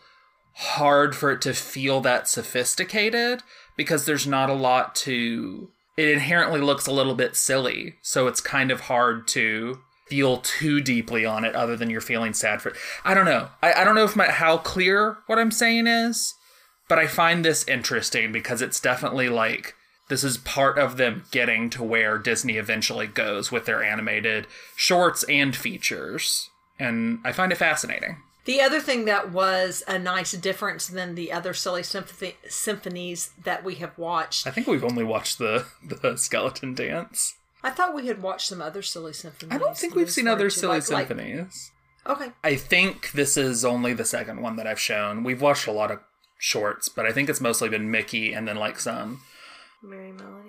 hard 0.53 1.15
for 1.15 1.31
it 1.31 1.41
to 1.41 1.53
feel 1.53 2.01
that 2.01 2.27
sophisticated 2.27 3.41
because 3.75 4.05
there's 4.05 4.27
not 4.27 4.49
a 4.49 4.53
lot 4.53 4.95
to 4.95 5.69
it 5.97 6.09
inherently 6.09 6.61
looks 6.61 6.87
a 6.87 6.91
little 6.91 7.15
bit 7.15 7.35
silly, 7.35 7.95
so 8.01 8.27
it's 8.27 8.41
kind 8.41 8.71
of 8.71 8.81
hard 8.81 9.27
to 9.29 9.79
feel 10.07 10.37
too 10.37 10.81
deeply 10.81 11.25
on 11.25 11.43
it 11.43 11.55
other 11.55 11.75
than 11.75 11.89
you're 11.89 12.01
feeling 12.01 12.33
sad 12.33 12.61
for 12.61 12.69
it. 12.69 12.75
I 13.03 13.13
don't 13.13 13.25
know. 13.25 13.49
I, 13.63 13.73
I 13.73 13.83
don't 13.83 13.95
know 13.95 14.03
if 14.03 14.15
my, 14.15 14.27
how 14.27 14.57
clear 14.57 15.17
what 15.25 15.39
I'm 15.39 15.51
saying 15.51 15.87
is, 15.87 16.35
but 16.87 16.99
I 16.99 17.07
find 17.07 17.43
this 17.43 17.67
interesting 17.67 18.31
because 18.31 18.61
it's 18.61 18.79
definitely 18.79 19.29
like 19.29 19.73
this 20.07 20.23
is 20.23 20.37
part 20.37 20.77
of 20.77 20.97
them 20.97 21.23
getting 21.31 21.69
to 21.71 21.83
where 21.83 22.17
Disney 22.17 22.57
eventually 22.57 23.07
goes 23.07 23.51
with 23.51 23.65
their 23.65 23.83
animated 23.83 24.47
shorts 24.75 25.23
and 25.23 25.55
features. 25.55 26.49
And 26.77 27.19
I 27.23 27.31
find 27.31 27.51
it 27.51 27.57
fascinating. 27.57 28.17
The 28.45 28.61
other 28.61 28.79
thing 28.79 29.05
that 29.05 29.31
was 29.31 29.83
a 29.87 29.97
nice 29.97 30.31
difference 30.33 30.87
than 30.87 31.15
the 31.15 31.31
other 31.31 31.53
silly 31.53 31.81
symphony- 31.83 32.37
symphonies 32.47 33.31
that 33.43 33.63
we 33.63 33.75
have 33.75 33.97
watched. 33.97 34.45
I 34.47 34.51
think 34.51 34.67
we've 34.67 34.83
only 34.83 35.03
watched 35.03 35.37
the 35.39 35.65
the 35.83 36.15
skeleton 36.17 36.73
dance. 36.75 37.35
I 37.63 37.71
thought 37.71 37.95
we 37.95 38.05
had 38.07 38.21
watched 38.21 38.47
some 38.47 38.61
other 38.61 38.83
silly 38.83 39.13
symphonies. 39.13 39.53
I 39.53 39.57
don't 39.57 39.75
think 39.75 39.95
we've 39.95 40.11
seen 40.11 40.27
other 40.27 40.49
silly 40.51 40.77
like, 40.79 40.89
like- 40.91 41.07
symphonies. 41.07 41.71
okay. 42.05 42.31
I 42.43 42.55
think 42.55 43.11
this 43.13 43.35
is 43.37 43.65
only 43.65 43.93
the 43.93 44.05
second 44.05 44.41
one 44.41 44.55
that 44.57 44.67
I've 44.67 44.79
shown. 44.79 45.23
We've 45.23 45.41
watched 45.41 45.65
a 45.65 45.71
lot 45.71 45.89
of 45.89 45.99
shorts, 46.37 46.87
but 46.87 47.07
I 47.07 47.11
think 47.11 47.27
it's 47.29 47.41
mostly 47.41 47.69
been 47.69 47.89
Mickey 47.89 48.33
and 48.33 48.47
then 48.47 48.57
like 48.57 48.79
some 48.79 49.21
Merry 49.81 50.11
Melodies. 50.11 50.44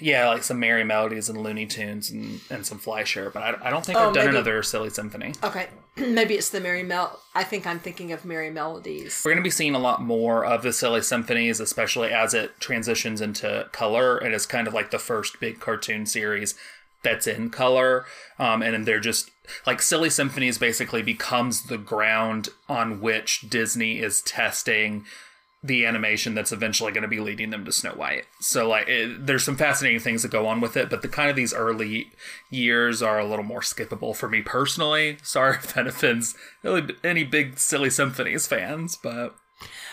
Yeah, 0.00 0.28
like 0.28 0.42
some 0.42 0.58
Merry 0.60 0.84
Melodies 0.84 1.28
and 1.28 1.42
Looney 1.42 1.66
Tunes 1.66 2.10
and, 2.10 2.40
and 2.50 2.66
some 2.66 2.78
Fleischer. 2.78 3.30
But 3.30 3.42
I, 3.42 3.68
I 3.68 3.70
don't 3.70 3.84
think 3.84 3.98
Oh, 3.98 4.08
I've 4.08 4.14
done 4.14 4.26
maybe- 4.26 4.36
another 4.36 4.62
silly 4.62 4.90
symphony. 4.90 5.34
Okay. 5.44 5.68
Maybe 5.96 6.34
it's 6.34 6.50
the 6.50 6.60
Merry 6.60 6.82
Mel. 6.84 7.20
I 7.34 7.42
think 7.44 7.66
I'm 7.66 7.78
thinking 7.80 8.12
of 8.12 8.24
Merry 8.24 8.48
Melodies. 8.48 9.22
We're 9.24 9.32
going 9.32 9.42
to 9.42 9.46
be 9.46 9.50
seeing 9.50 9.74
a 9.74 9.78
lot 9.78 10.00
more 10.00 10.44
of 10.46 10.62
the 10.62 10.72
silly 10.72 11.02
symphonies, 11.02 11.60
especially 11.60 12.10
as 12.10 12.32
it 12.32 12.58
transitions 12.60 13.20
into 13.20 13.68
color. 13.72 14.16
And 14.16 14.32
it's 14.32 14.46
kind 14.46 14.66
of 14.68 14.72
like 14.72 14.92
the 14.92 14.98
first 15.00 15.40
big 15.40 15.60
cartoon 15.60 16.06
series 16.06 16.54
that's 17.02 17.26
in 17.26 17.50
color. 17.50 18.06
Um, 18.38 18.62
and 18.62 18.86
they're 18.86 19.00
just 19.00 19.30
like 19.66 19.82
silly 19.82 20.10
symphonies 20.10 20.58
basically 20.58 21.02
becomes 21.02 21.64
the 21.64 21.76
ground 21.78 22.50
on 22.68 23.00
which 23.00 23.50
Disney 23.50 23.98
is 23.98 24.22
testing 24.22 25.04
the 25.62 25.84
animation 25.84 26.34
that's 26.34 26.52
eventually 26.52 26.90
going 26.90 27.02
to 27.02 27.08
be 27.08 27.20
leading 27.20 27.50
them 27.50 27.64
to 27.66 27.72
Snow 27.72 27.92
White. 27.92 28.24
So 28.40 28.68
like 28.68 28.88
it, 28.88 29.26
there's 29.26 29.44
some 29.44 29.56
fascinating 29.56 30.00
things 30.00 30.22
that 30.22 30.30
go 30.30 30.46
on 30.46 30.60
with 30.60 30.76
it, 30.76 30.88
but 30.88 31.02
the 31.02 31.08
kind 31.08 31.28
of 31.28 31.36
these 31.36 31.52
early 31.52 32.12
years 32.48 33.02
are 33.02 33.18
a 33.18 33.26
little 33.26 33.44
more 33.44 33.60
skippable 33.60 34.16
for 34.16 34.28
me 34.28 34.40
personally. 34.40 35.18
Sorry 35.22 35.56
if 35.62 35.74
that 35.74 35.86
offends 35.86 36.34
really 36.62 36.94
any 37.04 37.24
big 37.24 37.58
silly 37.58 37.90
symphonies 37.90 38.46
fans, 38.46 38.96
but 38.96 39.36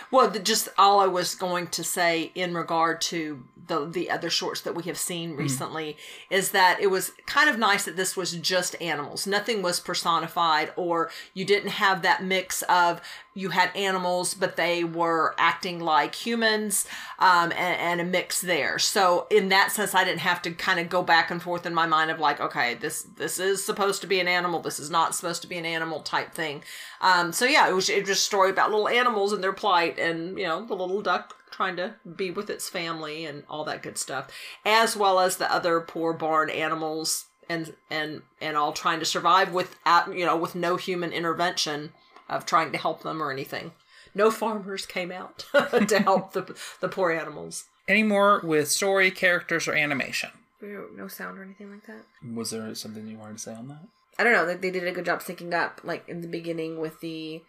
Well, 0.09 0.31
just 0.31 0.69
all 0.77 1.01
I 1.01 1.07
was 1.07 1.36
going 1.36 1.67
to 1.67 1.83
say 1.83 2.31
in 2.33 2.53
regard 2.53 3.01
to 3.01 3.43
the 3.67 3.86
the 3.86 4.09
other 4.09 4.29
shorts 4.29 4.62
that 4.62 4.75
we 4.75 4.83
have 4.83 4.97
seen 4.97 5.31
mm-hmm. 5.31 5.39
recently 5.39 5.97
is 6.29 6.51
that 6.51 6.79
it 6.79 6.88
was 6.88 7.12
kind 7.25 7.50
of 7.50 7.57
nice 7.57 7.86
that 7.86 7.97
this 7.97 8.15
was 8.15 8.33
just 8.33 8.81
animals. 8.81 9.27
Nothing 9.27 9.62
was 9.62 9.79
personified, 9.79 10.71
or 10.75 11.09
you 11.33 11.45
didn't 11.45 11.71
have 11.71 12.01
that 12.01 12.24
mix 12.24 12.62
of 12.63 13.01
you 13.38 13.50
had 13.50 13.70
animals, 13.75 14.34
but 14.34 14.56
they 14.56 14.84
were 14.84 15.36
acting 15.38 15.79
like 15.79 16.15
humans, 16.15 16.88
um, 17.20 17.51
and, 17.51 17.79
and 17.79 18.01
a 18.01 18.03
mix 18.03 18.41
there. 18.41 18.79
So 18.79 19.27
in 19.29 19.50
that 19.50 19.72
sense, 19.72 19.94
I 19.94 20.03
didn't 20.03 20.22
have 20.22 20.41
to 20.41 20.51
kind 20.51 20.79
of 20.79 20.89
go 20.89 21.03
back 21.03 21.29
and 21.29 21.41
forth 21.41 21.67
in 21.67 21.74
my 21.74 21.86
mind 21.86 22.10
of 22.10 22.20
like, 22.20 22.41
okay, 22.41 22.74
this 22.74 23.03
this 23.03 23.39
is 23.39 23.63
supposed 23.63 24.01
to 24.01 24.08
be 24.08 24.20
an 24.20 24.27
animal, 24.27 24.60
this 24.60 24.79
is 24.79 24.89
not 24.89 25.13
supposed 25.13 25.44
to 25.44 25.48
be 25.48 25.58
an 25.58 25.65
animal 25.65 26.01
type 26.01 26.34
thing. 26.34 26.63
Um, 27.00 27.32
so 27.32 27.46
yeah, 27.46 27.70
it 27.70 27.74
was 27.74 27.89
it 27.89 28.00
was 28.00 28.10
just 28.10 28.24
a 28.24 28.25
story 28.25 28.50
about 28.50 28.72
little 28.72 28.89
animals 28.89 29.32
and 29.34 29.44
their 29.44 29.53
plight, 29.53 30.00
and 30.00 30.38
you 30.39 30.46
know 30.46 30.65
the 30.65 30.75
little 30.75 31.03
duck 31.03 31.36
trying 31.51 31.75
to 31.75 31.94
be 32.15 32.32
with 32.32 32.50
its 32.50 32.67
family 32.67 33.25
and 33.25 33.44
all 33.48 33.63
that 33.65 33.84
good 33.84 34.00
stuff, 34.00 34.32
as 34.65 34.98
well 34.98 35.20
as 35.20 35.38
the 35.38 35.51
other 35.53 35.79
poor 35.79 36.12
barn 36.12 36.50
animals 36.50 37.25
and 37.48 37.75
and 37.91 38.24
and 38.41 38.58
all 38.58 38.74
trying 38.74 39.00
to 39.00 39.06
survive 39.06 39.53
without 39.53 40.12
you 40.17 40.25
know 40.25 40.36
with 40.36 40.56
no 40.56 40.75
human 40.75 41.12
intervention 41.12 41.94
of 42.29 42.46
trying 42.46 42.72
to 42.72 42.77
help 42.77 43.03
them 43.03 43.22
or 43.22 43.31
anything. 43.31 43.72
No 44.15 44.31
farmers 44.31 44.86
came 44.86 45.12
out 45.12 45.46
to 45.88 46.00
help 46.00 46.34
the 46.34 46.55
the 46.79 46.88
poor 46.89 47.12
animals. 47.12 47.65
any 47.88 48.03
more 48.03 48.41
with 48.43 48.69
story, 48.69 49.12
characters, 49.12 49.67
or 49.67 49.74
animation? 49.74 50.29
No 50.62 50.88
no 50.96 51.07
sound 51.07 51.38
or 51.38 51.43
anything 51.43 51.72
like 51.72 51.86
that. 51.86 52.03
Was 52.36 52.50
there 52.51 52.74
something 52.75 53.07
you 53.07 53.17
wanted 53.17 53.38
to 53.38 53.43
say 53.43 53.53
on 53.53 53.67
that? 53.67 53.84
I 54.17 54.24
don't 54.24 54.34
know. 54.34 54.46
Like 54.46 54.62
they 54.62 54.72
did 54.72 54.88
a 54.88 54.91
good 54.91 55.05
job 55.05 55.19
syncing 55.22 55.53
up, 55.53 55.81
like 55.84 56.07
in 56.10 56.22
the 56.22 56.27
beginning 56.27 56.79
with 56.79 57.00
the. 57.01 57.41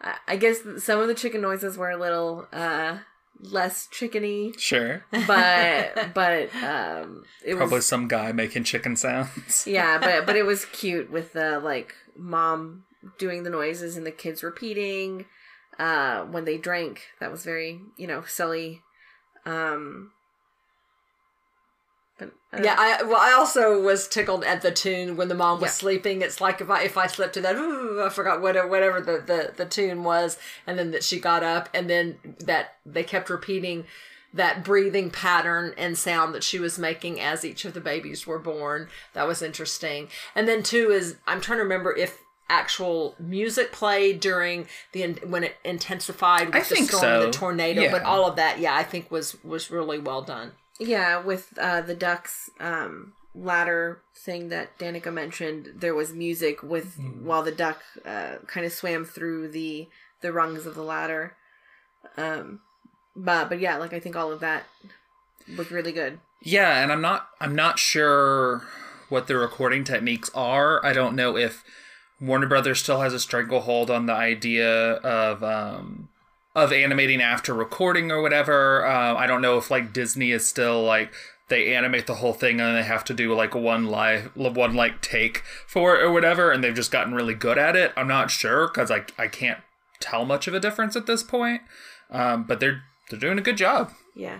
I 0.00 0.14
I 0.26 0.36
guess 0.36 0.58
some 0.78 1.00
of 1.00 1.08
the 1.08 1.14
chicken 1.14 1.42
noises 1.42 1.76
were 1.76 1.90
a 1.90 1.96
little 1.98 2.46
uh 2.52 2.98
less 3.40 3.88
chickeny, 3.92 4.58
Sure. 4.58 5.04
but 5.26 6.10
but 6.14 6.54
um, 6.62 7.24
it 7.44 7.54
was 7.54 7.58
Probably 7.58 7.76
was 7.76 7.86
some 7.86 8.08
guy 8.08 8.32
making 8.32 8.64
chicken 8.64 8.96
sounds. 8.96 9.66
yeah, 9.66 9.98
but 9.98 10.24
but 10.26 10.36
it 10.36 10.46
was 10.46 10.64
cute 10.72 11.10
with 11.10 11.34
the 11.34 11.58
like 11.60 11.94
mom 12.16 12.84
doing 13.18 13.42
the 13.42 13.50
noises 13.50 13.96
and 13.96 14.06
the 14.06 14.10
kids 14.12 14.42
repeating 14.42 15.26
uh 15.78 16.22
when 16.24 16.44
they 16.44 16.58
drank. 16.58 17.02
That 17.20 17.30
was 17.30 17.44
very 17.44 17.80
you 17.96 18.06
know 18.06 18.22
silly. 18.26 18.82
Um, 19.44 20.12
but 22.18 22.32
uh, 22.52 22.62
Yeah, 22.62 22.76
I 22.78 23.02
well, 23.02 23.18
I 23.20 23.32
also 23.32 23.80
was 23.80 24.06
tickled 24.06 24.44
at 24.44 24.62
the 24.62 24.70
tune 24.70 25.16
when 25.16 25.28
the 25.28 25.34
mom 25.34 25.60
was 25.60 25.70
Yeah. 25.70 25.74
sleeping. 25.74 26.22
It's 26.22 26.40
like 26.40 26.60
if 26.60 26.70
I 26.70 26.82
if 26.82 26.96
I 26.96 27.06
slept 27.06 27.34
to 27.34 27.40
that, 27.40 27.56
ooh, 27.56 28.02
I 28.04 28.08
forgot 28.10 28.40
what 28.40 28.54
whatever 28.68 29.00
the, 29.00 29.22
the 29.26 29.52
the 29.56 29.66
tune 29.66 30.04
was, 30.04 30.38
and 30.66 30.78
then 30.78 30.90
that 30.92 31.02
she 31.02 31.18
got 31.18 31.42
up, 31.42 31.68
and 31.74 31.88
then 31.88 32.18
that 32.40 32.76
they 32.86 33.02
kept 33.02 33.30
repeating 33.30 33.86
that 34.34 34.64
breathing 34.64 35.10
pattern 35.10 35.74
and 35.76 35.98
sound 35.98 36.34
that 36.34 36.42
she 36.44 36.58
was 36.58 36.78
making 36.78 37.20
as 37.20 37.44
each 37.44 37.64
of 37.64 37.74
the 37.74 37.80
babies 37.80 38.26
were 38.26 38.38
born. 38.38 38.88
That 39.12 39.26
was 39.26 39.42
interesting. 39.42 40.08
And 40.34 40.46
then 40.48 40.62
two 40.62 40.90
is 40.90 41.16
I'm 41.26 41.40
trying 41.40 41.58
to 41.58 41.64
remember 41.64 41.94
if 41.94 42.18
actual 42.60 43.14
music 43.18 43.72
played 43.72 44.20
during 44.20 44.66
the 44.92 45.02
when 45.32 45.42
it 45.44 45.56
intensified 45.64 46.46
with 46.48 46.56
I 46.56 46.58
the 46.60 46.64
think 46.74 46.88
storm 46.90 47.00
so. 47.00 47.14
and 47.22 47.32
the 47.32 47.38
tornado 47.38 47.82
Yeah. 47.82 47.90
but 47.90 48.02
all 48.02 48.24
of 48.28 48.36
that 48.36 48.58
yeah 48.58 48.74
i 48.76 48.82
think 48.82 49.10
was 49.10 49.42
was 49.42 49.70
really 49.70 49.98
well 49.98 50.22
done 50.22 50.52
Yeah, 50.78 51.12
with 51.30 51.44
uh, 51.58 51.80
the 51.90 51.94
ducks 51.94 52.50
um, 52.60 53.12
ladder 53.34 54.02
thing 54.26 54.48
that 54.48 54.66
Danica 54.78 55.12
mentioned, 55.12 55.62
there 55.82 55.94
was 55.94 56.12
music 56.12 56.62
with 56.62 56.88
while 57.28 57.42
the 57.42 57.52
duck 57.64 57.78
uh, 58.04 58.36
kind 58.52 58.66
of 58.66 58.72
swam 58.72 59.04
through 59.04 59.48
the 59.58 59.88
the 60.22 60.32
rungs 60.32 60.66
of 60.66 60.74
the 60.74 60.82
ladder. 60.94 61.36
Um, 62.16 62.60
but 63.14 63.48
but 63.50 63.60
yeah, 63.60 63.76
like 63.76 63.92
I 63.92 64.00
think 64.00 64.16
all 64.16 64.32
of 64.32 64.40
that 64.40 64.64
was 65.56 65.70
really 65.70 65.92
good. 65.92 66.18
Yeah, 66.42 66.82
and 66.82 66.90
I'm 66.92 67.00
not 67.02 67.28
I'm 67.40 67.54
not 67.54 67.78
sure 67.78 68.62
what 69.08 69.26
the 69.28 69.36
recording 69.36 69.84
techniques 69.84 70.30
are. 70.34 70.84
I 70.84 70.92
don't 70.92 71.14
know 71.14 71.36
if 71.36 71.62
Warner 72.22 72.46
Brothers 72.46 72.80
still 72.80 73.00
has 73.00 73.12
a 73.12 73.20
stranglehold 73.20 73.90
on 73.90 74.06
the 74.06 74.12
idea 74.12 74.94
of 74.94 75.42
um 75.42 76.08
of 76.54 76.72
animating 76.72 77.20
after 77.20 77.52
recording 77.52 78.12
or 78.12 78.22
whatever. 78.22 78.86
Uh, 78.86 79.14
I 79.14 79.26
don't 79.26 79.42
know 79.42 79.58
if 79.58 79.70
like 79.70 79.92
Disney 79.92 80.30
is 80.30 80.46
still 80.46 80.82
like 80.82 81.12
they 81.48 81.74
animate 81.74 82.06
the 82.06 82.16
whole 82.16 82.32
thing 82.32 82.60
and 82.60 82.76
they 82.76 82.84
have 82.84 83.04
to 83.04 83.14
do 83.14 83.34
like 83.34 83.54
one 83.54 83.86
live 83.86 84.30
one 84.36 84.74
like 84.74 85.02
take 85.02 85.42
for 85.66 85.96
it 85.96 86.02
or 86.02 86.12
whatever 86.12 86.50
and 86.50 86.62
they've 86.62 86.74
just 86.74 86.92
gotten 86.92 87.14
really 87.14 87.34
good 87.34 87.58
at 87.58 87.74
it. 87.74 87.92
I'm 87.96 88.08
not 88.08 88.30
sure 88.30 88.68
cuz 88.68 88.90
I 88.90 89.04
I 89.18 89.26
can't 89.26 89.60
tell 89.98 90.24
much 90.24 90.46
of 90.46 90.54
a 90.54 90.60
difference 90.60 90.94
at 90.94 91.06
this 91.06 91.22
point. 91.22 91.62
Um, 92.10 92.44
but 92.44 92.60
they're 92.60 92.82
they're 93.10 93.18
doing 93.18 93.38
a 93.38 93.42
good 93.42 93.56
job. 93.56 93.92
Yeah, 94.14 94.38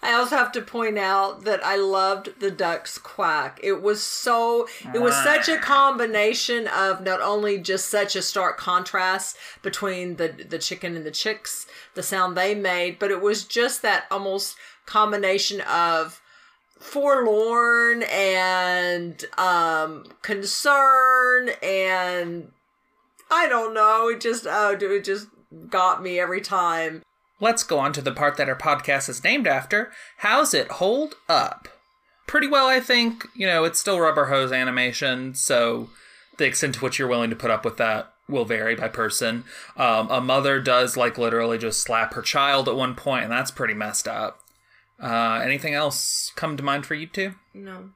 I 0.00 0.12
also 0.12 0.36
have 0.36 0.52
to 0.52 0.62
point 0.62 0.96
out 0.96 1.44
that 1.44 1.64
I 1.64 1.76
loved 1.76 2.40
the 2.40 2.52
duck's 2.52 2.98
quack. 2.98 3.58
It 3.62 3.82
was 3.82 4.02
so 4.02 4.68
it 4.94 5.00
was 5.00 5.14
such 5.14 5.48
a 5.48 5.58
combination 5.58 6.68
of 6.68 7.02
not 7.02 7.20
only 7.20 7.58
just 7.58 7.88
such 7.88 8.14
a 8.14 8.22
stark 8.22 8.58
contrast 8.58 9.36
between 9.60 10.16
the 10.16 10.28
the 10.28 10.58
chicken 10.58 10.94
and 10.94 11.04
the 11.04 11.10
chicks, 11.10 11.66
the 11.94 12.02
sound 12.02 12.36
they 12.36 12.54
made, 12.54 13.00
but 13.00 13.10
it 13.10 13.20
was 13.20 13.44
just 13.44 13.82
that 13.82 14.04
almost 14.10 14.56
combination 14.86 15.60
of 15.62 16.20
forlorn 16.78 18.04
and 18.04 19.24
um 19.36 20.04
concern 20.22 21.50
and 21.60 22.52
I 23.30 23.48
don't 23.48 23.74
know, 23.74 24.08
it 24.08 24.20
just 24.20 24.46
oh 24.48 24.76
it 24.80 25.04
just 25.04 25.26
got 25.68 26.02
me 26.02 26.20
every 26.20 26.40
time. 26.40 27.02
Let's 27.40 27.62
go 27.62 27.78
on 27.78 27.92
to 27.92 28.00
the 28.00 28.12
part 28.12 28.36
that 28.36 28.48
our 28.48 28.56
podcast 28.56 29.08
is 29.08 29.22
named 29.22 29.46
after. 29.46 29.92
How's 30.18 30.54
it 30.54 30.72
hold 30.72 31.14
up? 31.28 31.68
Pretty 32.26 32.46
well, 32.48 32.66
I 32.66 32.80
think. 32.80 33.26
You 33.34 33.46
know, 33.46 33.64
it's 33.64 33.78
still 33.80 34.00
rubber 34.00 34.26
hose 34.26 34.52
animation, 34.52 35.34
so 35.34 35.88
the 36.36 36.46
extent 36.46 36.74
to 36.76 36.80
which 36.80 36.98
you're 36.98 37.08
willing 37.08 37.30
to 37.30 37.36
put 37.36 37.50
up 37.50 37.64
with 37.64 37.76
that 37.76 38.12
will 38.28 38.44
vary 38.44 38.74
by 38.74 38.88
person. 38.88 39.44
Um, 39.76 40.10
a 40.10 40.20
mother 40.20 40.60
does, 40.60 40.96
like, 40.96 41.16
literally 41.16 41.58
just 41.58 41.80
slap 41.82 42.14
her 42.14 42.22
child 42.22 42.68
at 42.68 42.76
one 42.76 42.94
point, 42.94 43.24
and 43.24 43.32
that's 43.32 43.50
pretty 43.50 43.74
messed 43.74 44.06
up. 44.06 44.40
Uh, 45.00 45.40
anything 45.42 45.74
else 45.74 46.32
come 46.34 46.56
to 46.56 46.62
mind 46.62 46.84
for 46.84 46.94
you 46.94 47.06
two? 47.06 47.34
no, 47.54 47.90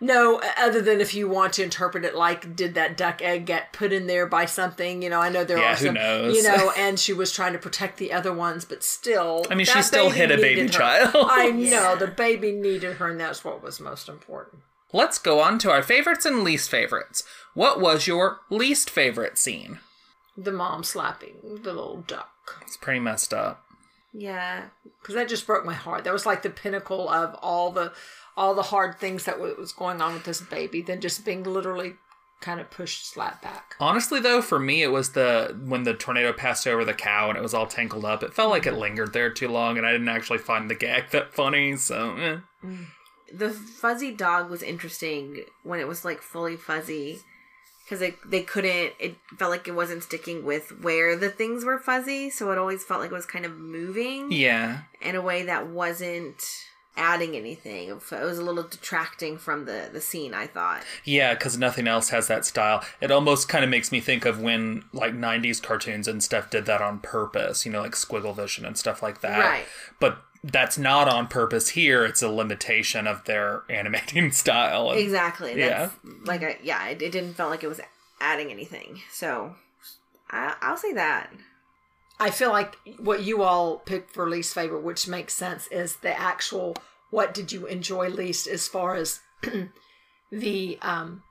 No, 0.00 0.40
other 0.58 0.80
than 0.80 1.00
if 1.00 1.14
you 1.14 1.28
want 1.28 1.52
to 1.54 1.62
interpret 1.62 2.04
it 2.04 2.14
like, 2.14 2.54
did 2.56 2.74
that 2.74 2.96
duck 2.96 3.22
egg 3.22 3.46
get 3.46 3.72
put 3.72 3.92
in 3.92 4.06
there 4.06 4.26
by 4.26 4.44
something? 4.46 5.02
You 5.02 5.10
know, 5.10 5.20
I 5.20 5.28
know 5.28 5.44
there 5.44 5.58
Yeah, 5.58 5.72
are 5.72 5.76
who 5.76 5.86
some, 5.86 5.94
knows? 5.94 6.36
you 6.36 6.42
know, 6.42 6.72
and 6.78 6.98
she 6.98 7.12
was 7.12 7.32
trying 7.32 7.52
to 7.52 7.58
protect 7.58 7.98
the 7.98 8.12
other 8.12 8.32
ones, 8.32 8.64
but 8.64 8.82
still, 8.82 9.44
I 9.50 9.54
mean, 9.54 9.66
she 9.66 9.80
still 9.82 10.10
hit 10.10 10.30
a 10.30 10.36
baby 10.36 10.62
needed 10.62 10.74
her. 10.74 10.80
child. 10.80 11.10
I 11.30 11.50
know 11.50 11.96
the 11.96 12.06
baby 12.08 12.52
needed 12.52 12.96
her, 12.96 13.08
and 13.10 13.20
that's 13.20 13.44
what 13.44 13.62
was 13.62 13.80
most 13.80 14.08
important. 14.08 14.62
Let's 14.92 15.18
go 15.18 15.40
on 15.40 15.58
to 15.60 15.70
our 15.70 15.82
favorites 15.82 16.24
and 16.24 16.42
least 16.44 16.70
favorites. 16.70 17.24
What 17.54 17.80
was 17.80 18.06
your 18.06 18.40
least 18.50 18.88
favorite 18.90 19.38
scene? 19.38 19.80
The 20.36 20.52
mom 20.52 20.82
slapping 20.84 21.36
the 21.62 21.72
little 21.72 22.02
duck 22.06 22.30
It's 22.62 22.76
pretty 22.76 23.00
messed 23.00 23.32
up. 23.34 23.64
yeah, 24.12 24.66
because 25.00 25.14
that 25.16 25.28
just 25.28 25.46
broke 25.46 25.64
my 25.64 25.74
heart. 25.74 26.04
That 26.04 26.12
was 26.12 26.26
like 26.26 26.42
the 26.42 26.50
pinnacle 26.50 27.08
of 27.08 27.34
all 27.34 27.70
the 27.72 27.92
all 28.36 28.54
the 28.54 28.62
hard 28.62 28.98
things 28.98 29.24
that 29.24 29.40
was 29.40 29.72
going 29.72 30.00
on 30.00 30.14
with 30.14 30.24
this 30.24 30.40
baby. 30.40 30.82
Then 30.82 31.00
just 31.00 31.24
being 31.24 31.42
literally 31.42 31.94
kind 32.40 32.60
of 32.60 32.70
pushed, 32.70 33.06
slapped 33.06 33.42
back. 33.42 33.74
Honestly, 33.80 34.20
though, 34.20 34.42
for 34.42 34.58
me, 34.58 34.82
it 34.82 34.92
was 34.92 35.12
the 35.12 35.58
when 35.64 35.84
the 35.84 35.94
tornado 35.94 36.32
passed 36.32 36.66
over 36.66 36.84
the 36.84 36.94
cow 36.94 37.28
and 37.28 37.38
it 37.38 37.42
was 37.42 37.54
all 37.54 37.66
tangled 37.66 38.04
up. 38.04 38.22
It 38.22 38.34
felt 38.34 38.50
like 38.50 38.66
it 38.66 38.74
lingered 38.74 39.12
there 39.12 39.30
too 39.30 39.48
long, 39.48 39.78
and 39.78 39.86
I 39.86 39.92
didn't 39.92 40.08
actually 40.08 40.38
find 40.38 40.68
the 40.68 40.74
gag 40.74 41.10
that 41.10 41.32
funny. 41.32 41.76
So, 41.76 42.16
eh. 42.16 42.68
the 43.32 43.50
fuzzy 43.50 44.12
dog 44.12 44.50
was 44.50 44.62
interesting 44.62 45.44
when 45.62 45.80
it 45.80 45.88
was 45.88 46.04
like 46.04 46.20
fully 46.20 46.56
fuzzy 46.56 47.20
because 47.84 48.00
they 48.00 48.14
they 48.26 48.42
couldn't. 48.42 48.92
It 48.98 49.16
felt 49.38 49.50
like 49.50 49.66
it 49.66 49.74
wasn't 49.74 50.02
sticking 50.02 50.44
with 50.44 50.82
where 50.82 51.16
the 51.16 51.30
things 51.30 51.64
were 51.64 51.78
fuzzy, 51.78 52.28
so 52.28 52.50
it 52.52 52.58
always 52.58 52.84
felt 52.84 53.00
like 53.00 53.10
it 53.10 53.14
was 53.14 53.26
kind 53.26 53.46
of 53.46 53.56
moving 53.56 54.30
yeah, 54.30 54.82
in 55.00 55.14
a 55.14 55.22
way 55.22 55.44
that 55.44 55.68
wasn't 55.68 56.42
adding 56.96 57.34
anything. 57.36 57.88
It 57.88 58.10
was 58.10 58.38
a 58.38 58.44
little 58.44 58.62
detracting 58.62 59.38
from 59.38 59.64
the 59.64 59.88
the 59.92 60.00
scene. 60.00 60.34
I 60.34 60.46
thought. 60.46 60.82
yeah, 61.04 61.34
because 61.34 61.58
nothing 61.58 61.86
else 61.88 62.10
has 62.10 62.28
that 62.28 62.44
style. 62.44 62.84
It 63.00 63.10
almost 63.10 63.48
kind 63.48 63.64
of 63.64 63.70
makes 63.70 63.90
me 63.92 64.00
think 64.00 64.24
of 64.24 64.40
when 64.40 64.84
like 64.92 65.14
'90s 65.14 65.62
cartoons 65.62 66.06
and 66.08 66.22
stuff 66.22 66.50
did 66.50 66.66
that 66.66 66.80
on 66.82 67.00
purpose. 67.00 67.64
You 67.66 67.72
know, 67.72 67.80
like 67.82 67.92
Squigglevision 67.92 68.66
and 68.66 68.76
stuff 68.78 69.02
like 69.02 69.20
that. 69.22 69.38
Right. 69.40 69.64
But 70.00 70.18
that's 70.42 70.76
not 70.76 71.08
on 71.08 71.26
purpose 71.26 71.70
here. 71.70 72.04
It's 72.04 72.22
a 72.22 72.28
limitation 72.28 73.06
of 73.06 73.24
their 73.24 73.62
animating 73.70 74.30
style. 74.30 74.90
And- 74.90 75.00
Exactly. 75.00 75.54
That's 75.54 75.94
like 76.24 76.42
I 76.42 76.58
yeah, 76.62 76.86
it, 76.88 77.00
it 77.02 77.12
didn't 77.12 77.34
feel 77.34 77.48
like 77.48 77.64
it 77.64 77.68
was 77.68 77.80
adding 78.20 78.50
anything. 78.50 79.00
So 79.10 79.56
I, 80.30 80.54
I'll 80.60 80.76
say 80.76 80.92
that. 80.92 81.30
I 82.20 82.30
feel 82.30 82.50
like 82.50 82.76
what 82.98 83.22
you 83.22 83.42
all 83.42 83.78
picked 83.78 84.12
for 84.12 84.28
least 84.28 84.54
favorite, 84.54 84.82
which 84.82 85.08
makes 85.08 85.34
sense, 85.34 85.66
is 85.68 85.96
the 85.96 86.18
actual 86.18 86.76
what 87.10 87.32
did 87.32 87.52
you 87.52 87.66
enjoy 87.66 88.08
least 88.08 88.46
as 88.48 88.66
far 88.66 88.96
as 88.96 89.20
the 90.32 90.78
um 90.82 91.22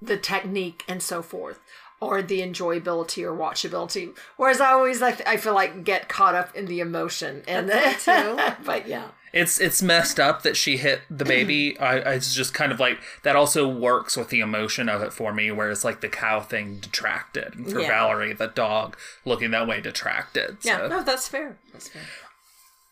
the 0.00 0.16
technique 0.16 0.84
and 0.86 1.02
so 1.02 1.22
forth 1.22 1.58
or 2.00 2.22
the 2.22 2.40
enjoyability 2.40 3.24
or 3.24 3.36
watchability 3.36 4.16
whereas 4.36 4.60
i 4.60 4.70
always 4.70 5.00
like 5.00 5.26
i 5.26 5.36
feel 5.36 5.54
like 5.54 5.82
get 5.82 6.08
caught 6.08 6.36
up 6.36 6.54
in 6.54 6.66
the 6.66 6.78
emotion 6.78 7.42
and 7.48 7.68
fine, 7.68 7.96
too. 7.98 8.38
but 8.64 8.86
yeah 8.86 9.08
It's 9.32 9.60
it's 9.60 9.82
messed 9.82 10.18
up 10.18 10.42
that 10.42 10.56
she 10.56 10.76
hit 10.78 11.02
the 11.10 11.24
baby. 11.24 11.76
I, 11.80 11.98
I 12.00 12.12
it's 12.14 12.34
just 12.34 12.54
kind 12.54 12.72
of 12.72 12.80
like 12.80 12.98
that 13.24 13.36
also 13.36 13.68
works 13.68 14.16
with 14.16 14.30
the 14.30 14.40
emotion 14.40 14.88
of 14.88 15.02
it 15.02 15.12
for 15.12 15.32
me, 15.32 15.50
where 15.50 15.70
it's 15.70 15.84
like 15.84 16.00
the 16.00 16.08
cow 16.08 16.40
thing 16.40 16.78
detracted, 16.80 17.54
and 17.54 17.70
for 17.70 17.80
Yeah. 17.80 17.88
Valerie, 17.88 18.32
the 18.32 18.46
dog 18.48 18.96
looking 19.24 19.50
that 19.52 19.66
way 19.66 19.80
detracted. 19.80 20.58
yeah 20.62 20.86
no 20.86 21.02
that's 21.02 21.28
fair 21.28 21.58
that's 21.72 21.88
fair 21.88 22.02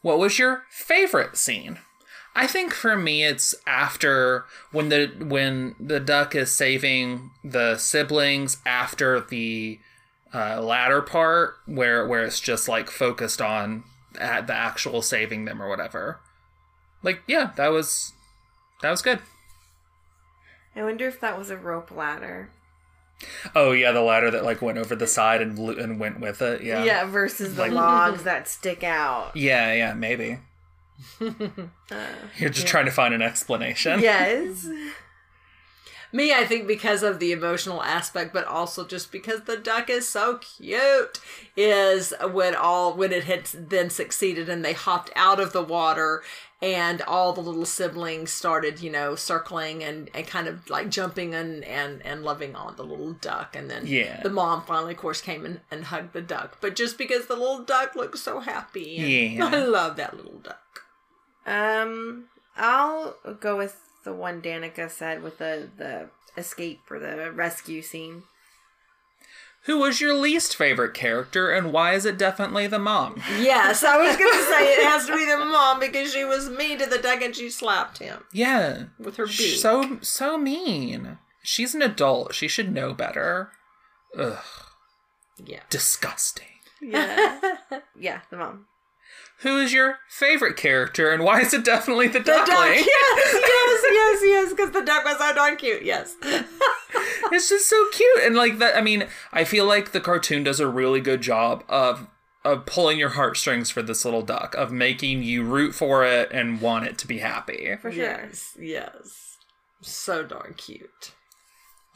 What 0.03 0.19
was 0.19 0.39
your 0.39 0.65
favorite 0.71 1.37
scene? 1.37 1.79
I 2.35 2.47
think 2.47 2.75
for 2.75 2.97
me 2.97 3.25
it's 3.25 3.55
after 3.67 4.45
when 4.71 4.91
the 4.91 5.07
when 5.19 5.75
the 5.81 6.01
duck 6.01 6.35
is 6.35 6.53
saving 6.53 7.31
the 7.43 7.79
siblings 7.79 8.59
after 8.67 9.21
the 9.21 9.81
uh, 10.35 10.61
latter 10.61 11.01
part 11.01 11.55
where 11.65 12.07
where 12.07 12.23
it's 12.25 12.41
just 12.41 12.69
like 12.69 12.91
focused 12.91 13.41
on 13.41 13.85
at 14.19 14.47
the 14.47 14.53
actual 14.53 15.01
saving 15.01 15.47
them 15.47 15.63
or 15.63 15.69
whatever. 15.71 16.21
Like 17.07 17.23
yeah, 17.29 17.53
that 17.57 17.69
was 17.69 18.13
that 18.83 18.91
was 18.91 19.01
good. 19.01 19.21
I 20.75 20.83
wonder 20.83 21.07
if 21.09 21.21
that 21.21 21.39
was 21.39 21.49
a 21.49 21.57
rope 21.57 21.91
ladder. 21.91 22.51
Oh 23.55 23.71
yeah, 23.73 23.93
the 23.93 24.03
ladder 24.03 24.31
that 24.33 24.45
like 24.45 24.61
went 24.61 24.77
over 24.77 24.95
the 24.97 25.07
side 25.07 25.41
and 25.41 25.57
and 25.57 26.01
went 26.01 26.21
with 26.21 26.43
it. 26.43 26.63
Yeah. 26.63 26.83
Yeah, 26.85 27.05
versus 27.07 27.55
the 27.55 27.63
Like- 27.63 27.73
logs 27.73 28.25
that 28.25 28.49
stick 28.49 28.83
out. 28.85 29.33
Yeah, 29.37 29.73
yeah, 29.73 29.95
maybe. 29.95 30.41
Uh, 31.21 31.29
You're 32.39 32.51
just 32.51 32.67
trying 32.67 32.87
to 32.87 32.91
find 32.91 33.15
an 33.15 33.23
explanation. 33.23 34.01
Yes. 34.01 34.67
Me, 36.13 36.33
I 36.33 36.47
think 36.47 36.67
because 36.67 37.03
of 37.03 37.19
the 37.19 37.33
emotional 37.33 37.83
aspect, 37.83 38.33
but 38.33 38.47
also 38.47 38.87
just 38.87 39.11
because 39.13 39.43
the 39.43 39.57
duck 39.57 39.91
is 39.91 40.09
so 40.09 40.39
cute, 40.39 41.21
is 41.57 42.15
when 42.31 42.55
all 42.55 42.95
when 42.95 43.13
it 43.13 43.25
had 43.25 43.45
then 43.47 43.91
succeeded 43.91 44.49
and 44.49 44.65
they 44.65 44.73
hopped 44.73 45.11
out 45.17 45.41
of 45.41 45.53
the 45.53 45.63
water 45.63 46.23
and 46.63 47.03
all 47.03 47.33
the 47.35 47.41
little 47.43 47.67
siblings 47.67 48.31
started, 48.33 48.81
you 48.81 48.91
know, 48.91 49.15
circling 49.15 49.85
and, 49.85 50.09
and 50.15 50.27
kind 50.27 50.49
of 50.49 50.71
like 50.71 50.89
jumping 50.89 51.35
and, 51.35 51.63
and, 51.65 52.05
and 52.05 52.23
loving 52.25 52.57
on 52.57 52.77
the 52.77 52.83
little 52.83 53.13
duck. 53.13 53.55
And 53.55 53.71
then 53.71 53.87
Yeah. 53.87 54.23
the 54.23 54.31
mom 54.31 54.63
finally, 54.63 54.93
of 54.95 54.99
course, 54.99 55.21
came 55.21 55.45
and, 55.45 55.61
and 55.71 55.85
hugged 55.85 56.15
the 56.15 56.23
duck. 56.23 56.57
But 56.63 56.75
just 56.75 56.97
because 56.97 57.27
the 57.27 57.37
little 57.37 57.63
duck 57.63 57.95
looked 57.95 58.19
so 58.19 58.41
happy. 58.41 58.97
and 58.99 59.35
Yeah. 59.39 59.47
I 59.53 59.65
love 59.65 59.97
that 59.97 60.17
little 60.17 60.39
duck. 60.39 60.83
Um, 61.47 62.25
I'll 62.57 63.17
go 63.41 63.57
with 63.57 63.77
the 64.05 64.13
one 64.15 64.41
Danica 64.41 64.91
said 64.91 65.23
with 65.23 65.39
the 65.39 65.69
the 65.77 66.09
escape 66.37 66.81
or 66.91 66.99
the 66.99 67.31
rescue 67.33 67.83
scene. 67.83 68.23
Who 69.67 69.79
was 69.79 70.01
your 70.01 70.15
least 70.15 70.55
favorite 70.57 70.95
character, 70.95 71.51
and 71.51 71.73
why 71.73 71.95
is 71.95 72.05
it 72.07 72.17
definitely 72.19 72.67
the 72.69 72.79
mom? 72.79 73.21
Yes, 73.39 73.83
I 73.85 73.97
was 73.99 74.17
going 74.17 74.33
to 74.33 74.43
say 74.45 74.73
it 74.75 74.87
has 74.87 75.07
to 75.07 75.13
be 75.17 75.25
the 75.25 75.37
mom 75.45 75.81
because 75.81 76.13
she 76.13 76.25
was 76.25 76.49
mean 76.49 76.79
to 76.79 76.87
the 76.87 76.99
duck 76.99 77.21
and 77.21 77.35
she 77.35 77.51
slapped 77.51 77.99
him 77.99 78.23
Yeah, 78.33 78.85
with 78.99 79.17
her 79.17 79.27
beak. 79.27 79.59
so 79.59 79.99
so 80.03 80.39
mean. 80.39 81.19
She's 81.43 81.75
an 81.75 81.83
adult. 81.83 82.35
She 82.35 82.49
should 82.49 82.73
know 82.73 82.93
better. 82.95 83.51
Ugh, 84.19 84.39
yeah. 85.45 85.61
disgusting. 85.71 86.47
Yeah, 86.81 87.41
yeah, 87.99 88.21
the 88.31 88.37
mom. 88.37 88.67
Who 89.41 89.59
is 89.59 89.73
your 89.73 89.99
favorite 90.09 90.57
character, 90.57 91.11
and 91.11 91.23
why 91.23 91.41
is 91.43 91.53
it 91.53 91.65
definitely 91.65 92.09
the, 92.09 92.21
The 92.21 92.25
duck, 92.25 92.47
duckling? 92.47 92.73
yes, 92.79 92.87
yes, 92.87 93.85
yes, 93.93 94.21
yes, 94.25 94.51
because 94.51 94.71
the 94.71 94.83
duck 94.83 95.05
was 95.05 95.19
so 95.19 95.35
darn 95.35 95.57
cute, 95.57 95.83
yes. 95.83 96.17
it's 97.33 97.49
just 97.49 97.69
so 97.69 97.87
cute 97.93 98.21
and 98.23 98.37
like 98.37 98.59
that 98.59 98.77
i 98.77 98.81
mean 98.81 99.05
i 99.33 99.43
feel 99.43 99.67
like 99.67 99.91
the 99.91 100.01
cartoon 100.01 100.45
does 100.45 100.61
a 100.61 100.69
really 100.69 101.01
good 101.01 101.21
job 101.21 101.65
of 101.69 102.07
of 102.45 102.65
pulling 102.67 102.99
your 102.99 103.11
heartstrings 103.11 103.69
for 103.71 103.83
this 103.83 104.05
little 104.05 104.23
duck 104.23 104.55
of 104.55 104.71
making 104.71 105.23
you 105.25 105.43
root 105.43 105.75
for 105.75 106.05
it 106.05 106.31
and 106.31 106.61
want 106.61 106.87
it 106.87 106.97
to 106.97 107.07
be 107.09 107.19
happy 107.19 107.75
For 107.83 107.91
sure. 107.91 108.03
Yes, 108.05 108.57
yes. 108.59 109.37
So 109.83 110.23
darn 110.25 110.55
cute. 110.57 111.13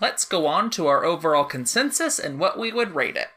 let's 0.01 0.25
go 0.25 0.47
on 0.47 0.69
to 0.71 0.89
our 0.89 1.05
overall 1.05 1.45
consensus 1.45 2.19
and 2.19 2.41
what 2.41 2.59
we 2.59 2.73
would 2.73 2.95
rate 2.97 3.17
it 3.17 3.29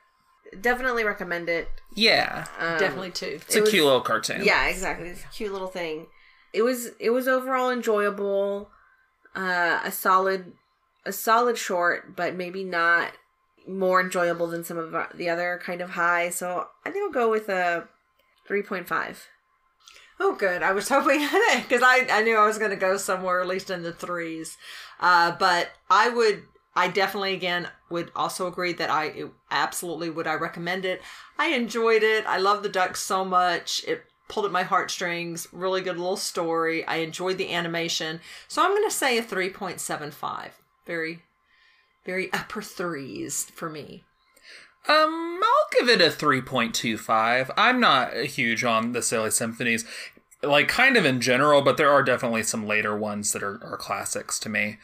Definitely 0.62 1.04
recommend 1.04 1.50
it. 1.50 1.68
yeah 1.96 2.46
Um, 2.60 2.78
Definitely 2.80 3.12
too. 3.12 3.40
it's 3.42 3.56
a 3.56 3.62
was- 3.62 3.70
cute 3.70 3.84
little 3.86 4.02
cartoon 4.02 4.44
Yeah, 4.44 4.66
exactly. 4.68 5.10
It's 5.10 5.24
a 5.24 5.28
cute 5.28 5.52
little 5.52 5.68
thing. 5.68 6.08
It 6.54 6.62
was 6.62 6.92
it 7.00 7.10
was 7.12 7.28
overall 7.28 7.70
enjoyable. 7.72 8.70
Uh, 9.36 9.80
a 9.84 9.92
solid 9.92 10.54
a 11.06 11.12
solid 11.12 11.58
short, 11.58 12.16
but 12.16 12.36
maybe 12.36 12.64
not 12.64 13.12
more 13.68 14.00
enjoyable 14.02 14.48
than 14.48 14.64
some 14.64 14.78
of 14.78 14.94
the 15.18 15.30
other 15.30 15.60
kind 15.64 15.82
of 15.82 15.92
high. 15.92 16.30
So 16.30 16.68
I 16.86 16.92
think 16.92 17.04
I'll 17.06 17.12
go 17.24 17.30
with 17.32 17.50
a 17.50 17.88
three 18.48 18.62
point 18.62 18.88
five. 18.88 19.28
Oh, 20.20 20.36
good. 20.36 20.62
I 20.62 20.72
was 20.74 20.88
hoping 20.96 21.20
because 21.58 21.82
I, 21.84 22.06
I 22.12 22.22
knew 22.22 22.38
I 22.38 22.46
was 22.46 22.60
going 22.60 22.70
to 22.72 22.78
go 22.78 22.98
somewhere 22.98 23.42
at 23.42 23.48
least 23.48 23.70
in 23.72 23.82
the 23.84 23.92
threes. 23.94 24.58
Uh, 25.00 25.32
but 25.38 25.70
I 25.90 26.10
would, 26.10 26.44
I 26.76 26.88
definitely 26.88 27.34
again 27.34 27.68
would 27.90 28.12
also 28.16 28.48
agree 28.48 28.74
that 28.74 28.90
I 28.90 29.06
it, 29.06 29.32
absolutely 29.52 30.10
would 30.10 30.28
I 30.28 30.34
recommend 30.34 30.86
it. 30.86 31.02
I 31.38 31.50
enjoyed 31.50 32.04
it. 32.04 32.26
I 32.26 32.38
love 32.38 32.64
the 32.64 32.70
ducks 32.70 33.02
so 33.02 33.24
much. 33.24 33.84
It 33.88 34.06
pulled 34.28 34.46
at 34.46 34.52
my 34.52 34.64
heartstrings. 34.64 35.48
Really 35.52 35.82
good 35.82 35.98
little 35.98 36.18
story. 36.18 36.86
I 36.86 36.98
enjoyed 36.98 37.38
the 37.38 37.54
animation. 37.54 38.22
So 38.48 38.64
I'm 38.64 38.72
going 38.72 38.88
to 38.88 38.96
say 38.96 39.18
a 39.18 39.24
three 39.24 39.50
point 39.50 39.80
seven 39.80 40.12
five. 40.12 40.60
Very, 40.86 41.22
very 42.06 42.32
upper 42.34 42.62
threes 42.62 43.46
for 43.54 43.70
me. 43.70 44.04
Um, 44.88 45.40
I'll 45.42 45.80
give 45.80 45.88
it 45.88 46.02
a 46.02 46.10
3.25. 46.10 47.52
I'm 47.56 47.80
not 47.80 48.14
huge 48.16 48.66
on 48.66 48.92
the 48.92 49.02
Silly 49.02 49.32
Symphonies, 49.32 49.86
like 50.42 50.68
kind 50.68 50.98
of 50.98 51.06
in 51.06 51.22
general, 51.22 51.62
but 51.62 51.78
there 51.78 51.90
are 51.90 52.04
definitely 52.04 52.44
some 52.44 52.68
later 52.68 52.96
ones 52.96 53.32
that 53.32 53.42
are, 53.44 53.64
are 53.64 53.78
classics 53.78 54.38
to 54.40 54.50
me. 54.50 54.80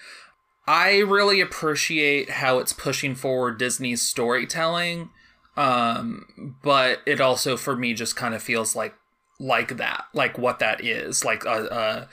I 0.69 0.99
really 0.99 1.41
appreciate 1.41 2.29
how 2.29 2.59
it's 2.59 2.73
pushing 2.73 3.15
forward 3.15 3.57
Disney's 3.57 4.03
storytelling, 4.03 5.09
um, 5.57 6.55
but 6.61 6.99
it 7.07 7.19
also 7.19 7.57
for 7.57 7.75
me 7.75 7.95
just 7.95 8.15
kind 8.15 8.35
of 8.35 8.43
feels 8.43 8.75
like 8.75 8.93
like 9.39 9.77
that, 9.77 10.03
like 10.13 10.37
what 10.37 10.59
that 10.59 10.85
is, 10.85 11.25
like 11.25 11.43
a, 11.43 11.65
a 11.71 12.09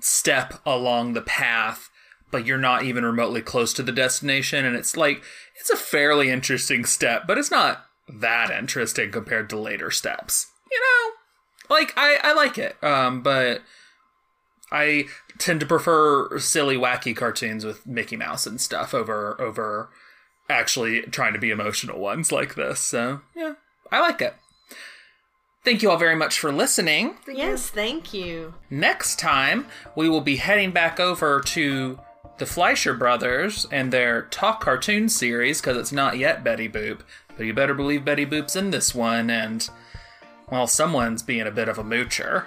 step 0.00 0.54
along 0.66 1.12
the 1.12 1.22
path 1.22 1.90
but 2.32 2.44
you're 2.44 2.58
not 2.58 2.82
even 2.82 3.04
remotely 3.04 3.42
close 3.42 3.72
to 3.74 3.84
the 3.84 3.92
destination 3.92 4.64
and 4.64 4.74
it's 4.74 4.96
like 4.96 5.22
it's 5.60 5.70
a 5.70 5.76
fairly 5.76 6.28
interesting 6.28 6.84
step 6.84 7.24
but 7.24 7.38
it's 7.38 7.50
not 7.52 7.84
that 8.08 8.50
interesting 8.50 9.12
compared 9.12 9.48
to 9.48 9.56
later 9.56 9.92
steps. 9.92 10.48
You 10.72 10.80
know? 10.80 11.76
Like 11.76 11.92
i 11.96 12.18
i 12.24 12.32
like 12.32 12.58
it 12.58 12.82
um 12.82 13.22
but 13.22 13.62
i 14.72 15.04
tend 15.38 15.60
to 15.60 15.66
prefer 15.66 16.38
silly 16.38 16.76
wacky 16.76 17.14
cartoons 17.14 17.64
with 17.64 17.86
mickey 17.86 18.16
mouse 18.16 18.46
and 18.46 18.60
stuff 18.60 18.92
over 18.94 19.40
over 19.40 19.90
actually 20.50 21.02
trying 21.02 21.32
to 21.32 21.38
be 21.38 21.50
emotional 21.50 21.98
ones 22.00 22.32
like 22.32 22.54
this 22.54 22.80
so 22.80 23.20
yeah 23.36 23.54
i 23.90 24.00
like 24.00 24.20
it 24.20 24.34
thank 25.64 25.82
you 25.82 25.90
all 25.90 25.96
very 25.96 26.16
much 26.16 26.38
for 26.38 26.50
listening 26.52 27.14
Yes, 27.32 27.70
thank 27.70 28.12
you. 28.12 28.54
Next 28.68 29.18
time, 29.18 29.66
we 29.96 30.08
will 30.08 30.20
be 30.20 30.36
heading 30.36 30.70
back 30.72 30.98
over 31.00 31.40
to 31.40 31.98
the 32.38 32.44
Fleischer 32.46 32.94
Brothers 32.94 33.66
and 33.70 33.90
their 33.92 34.24
Talkartoon 34.30 35.08
series 35.08 35.60
because 35.60 35.76
it's 35.76 35.92
not 35.92 36.18
yet 36.18 36.42
Betty 36.44 36.68
Boop. 36.68 37.00
But 37.36 37.46
you 37.46 37.54
better 37.54 37.74
believe 37.74 38.04
Betty 38.04 38.26
Boop's 38.26 38.56
in 38.56 38.70
this 38.70 38.94
one, 38.94 39.30
and, 39.30 39.66
well, 40.50 40.66
someone's 40.66 41.22
being 41.22 41.46
a 41.46 41.50
bit 41.52 41.68
of 41.68 41.78
a 41.78 41.84
moocher. 41.84 42.46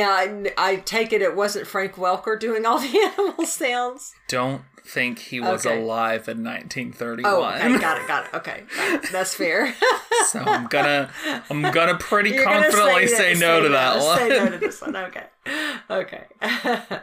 Now, 0.00 0.10
I, 0.12 0.52
I 0.56 0.76
take 0.76 1.12
it 1.12 1.20
it 1.22 1.36
wasn't 1.36 1.66
Frank 1.66 1.94
Welker 1.94 2.38
doing 2.38 2.64
all 2.64 2.78
the 2.78 3.12
animal 3.18 3.44
sounds. 3.46 4.14
Don't 4.28 4.62
think 4.84 5.18
he 5.18 5.40
was 5.40 5.66
Okay. 5.66 5.80
alive 5.80 6.28
in 6.28 6.42
1931. 6.42 7.32
Oh, 7.32 7.44
okay, 7.46 7.78
got 7.78 7.98
it, 8.00 8.08
got 8.08 8.24
it. 8.26 8.34
Okay, 8.34 8.62
got 8.76 9.04
it. 9.04 9.12
that's 9.12 9.34
fair. 9.34 9.74
so 10.28 10.40
I'm 10.40 10.66
gonna 10.68 11.10
I'm 11.50 11.62
gonna 11.70 11.96
pretty 11.98 12.30
You're 12.30 12.44
gonna 12.44 12.62
confidently 12.70 13.06
say, 13.08 13.34
that- 13.34 13.40
no 13.40 13.62
to 13.62 13.68
that 13.68 14.00
Say 14.02 14.28
one. 14.28 14.28
no 14.46 14.50
to 14.52 14.58
this 14.58 14.80
one. 14.80 14.96
Okay, 14.96 15.24
okay. 15.90 16.24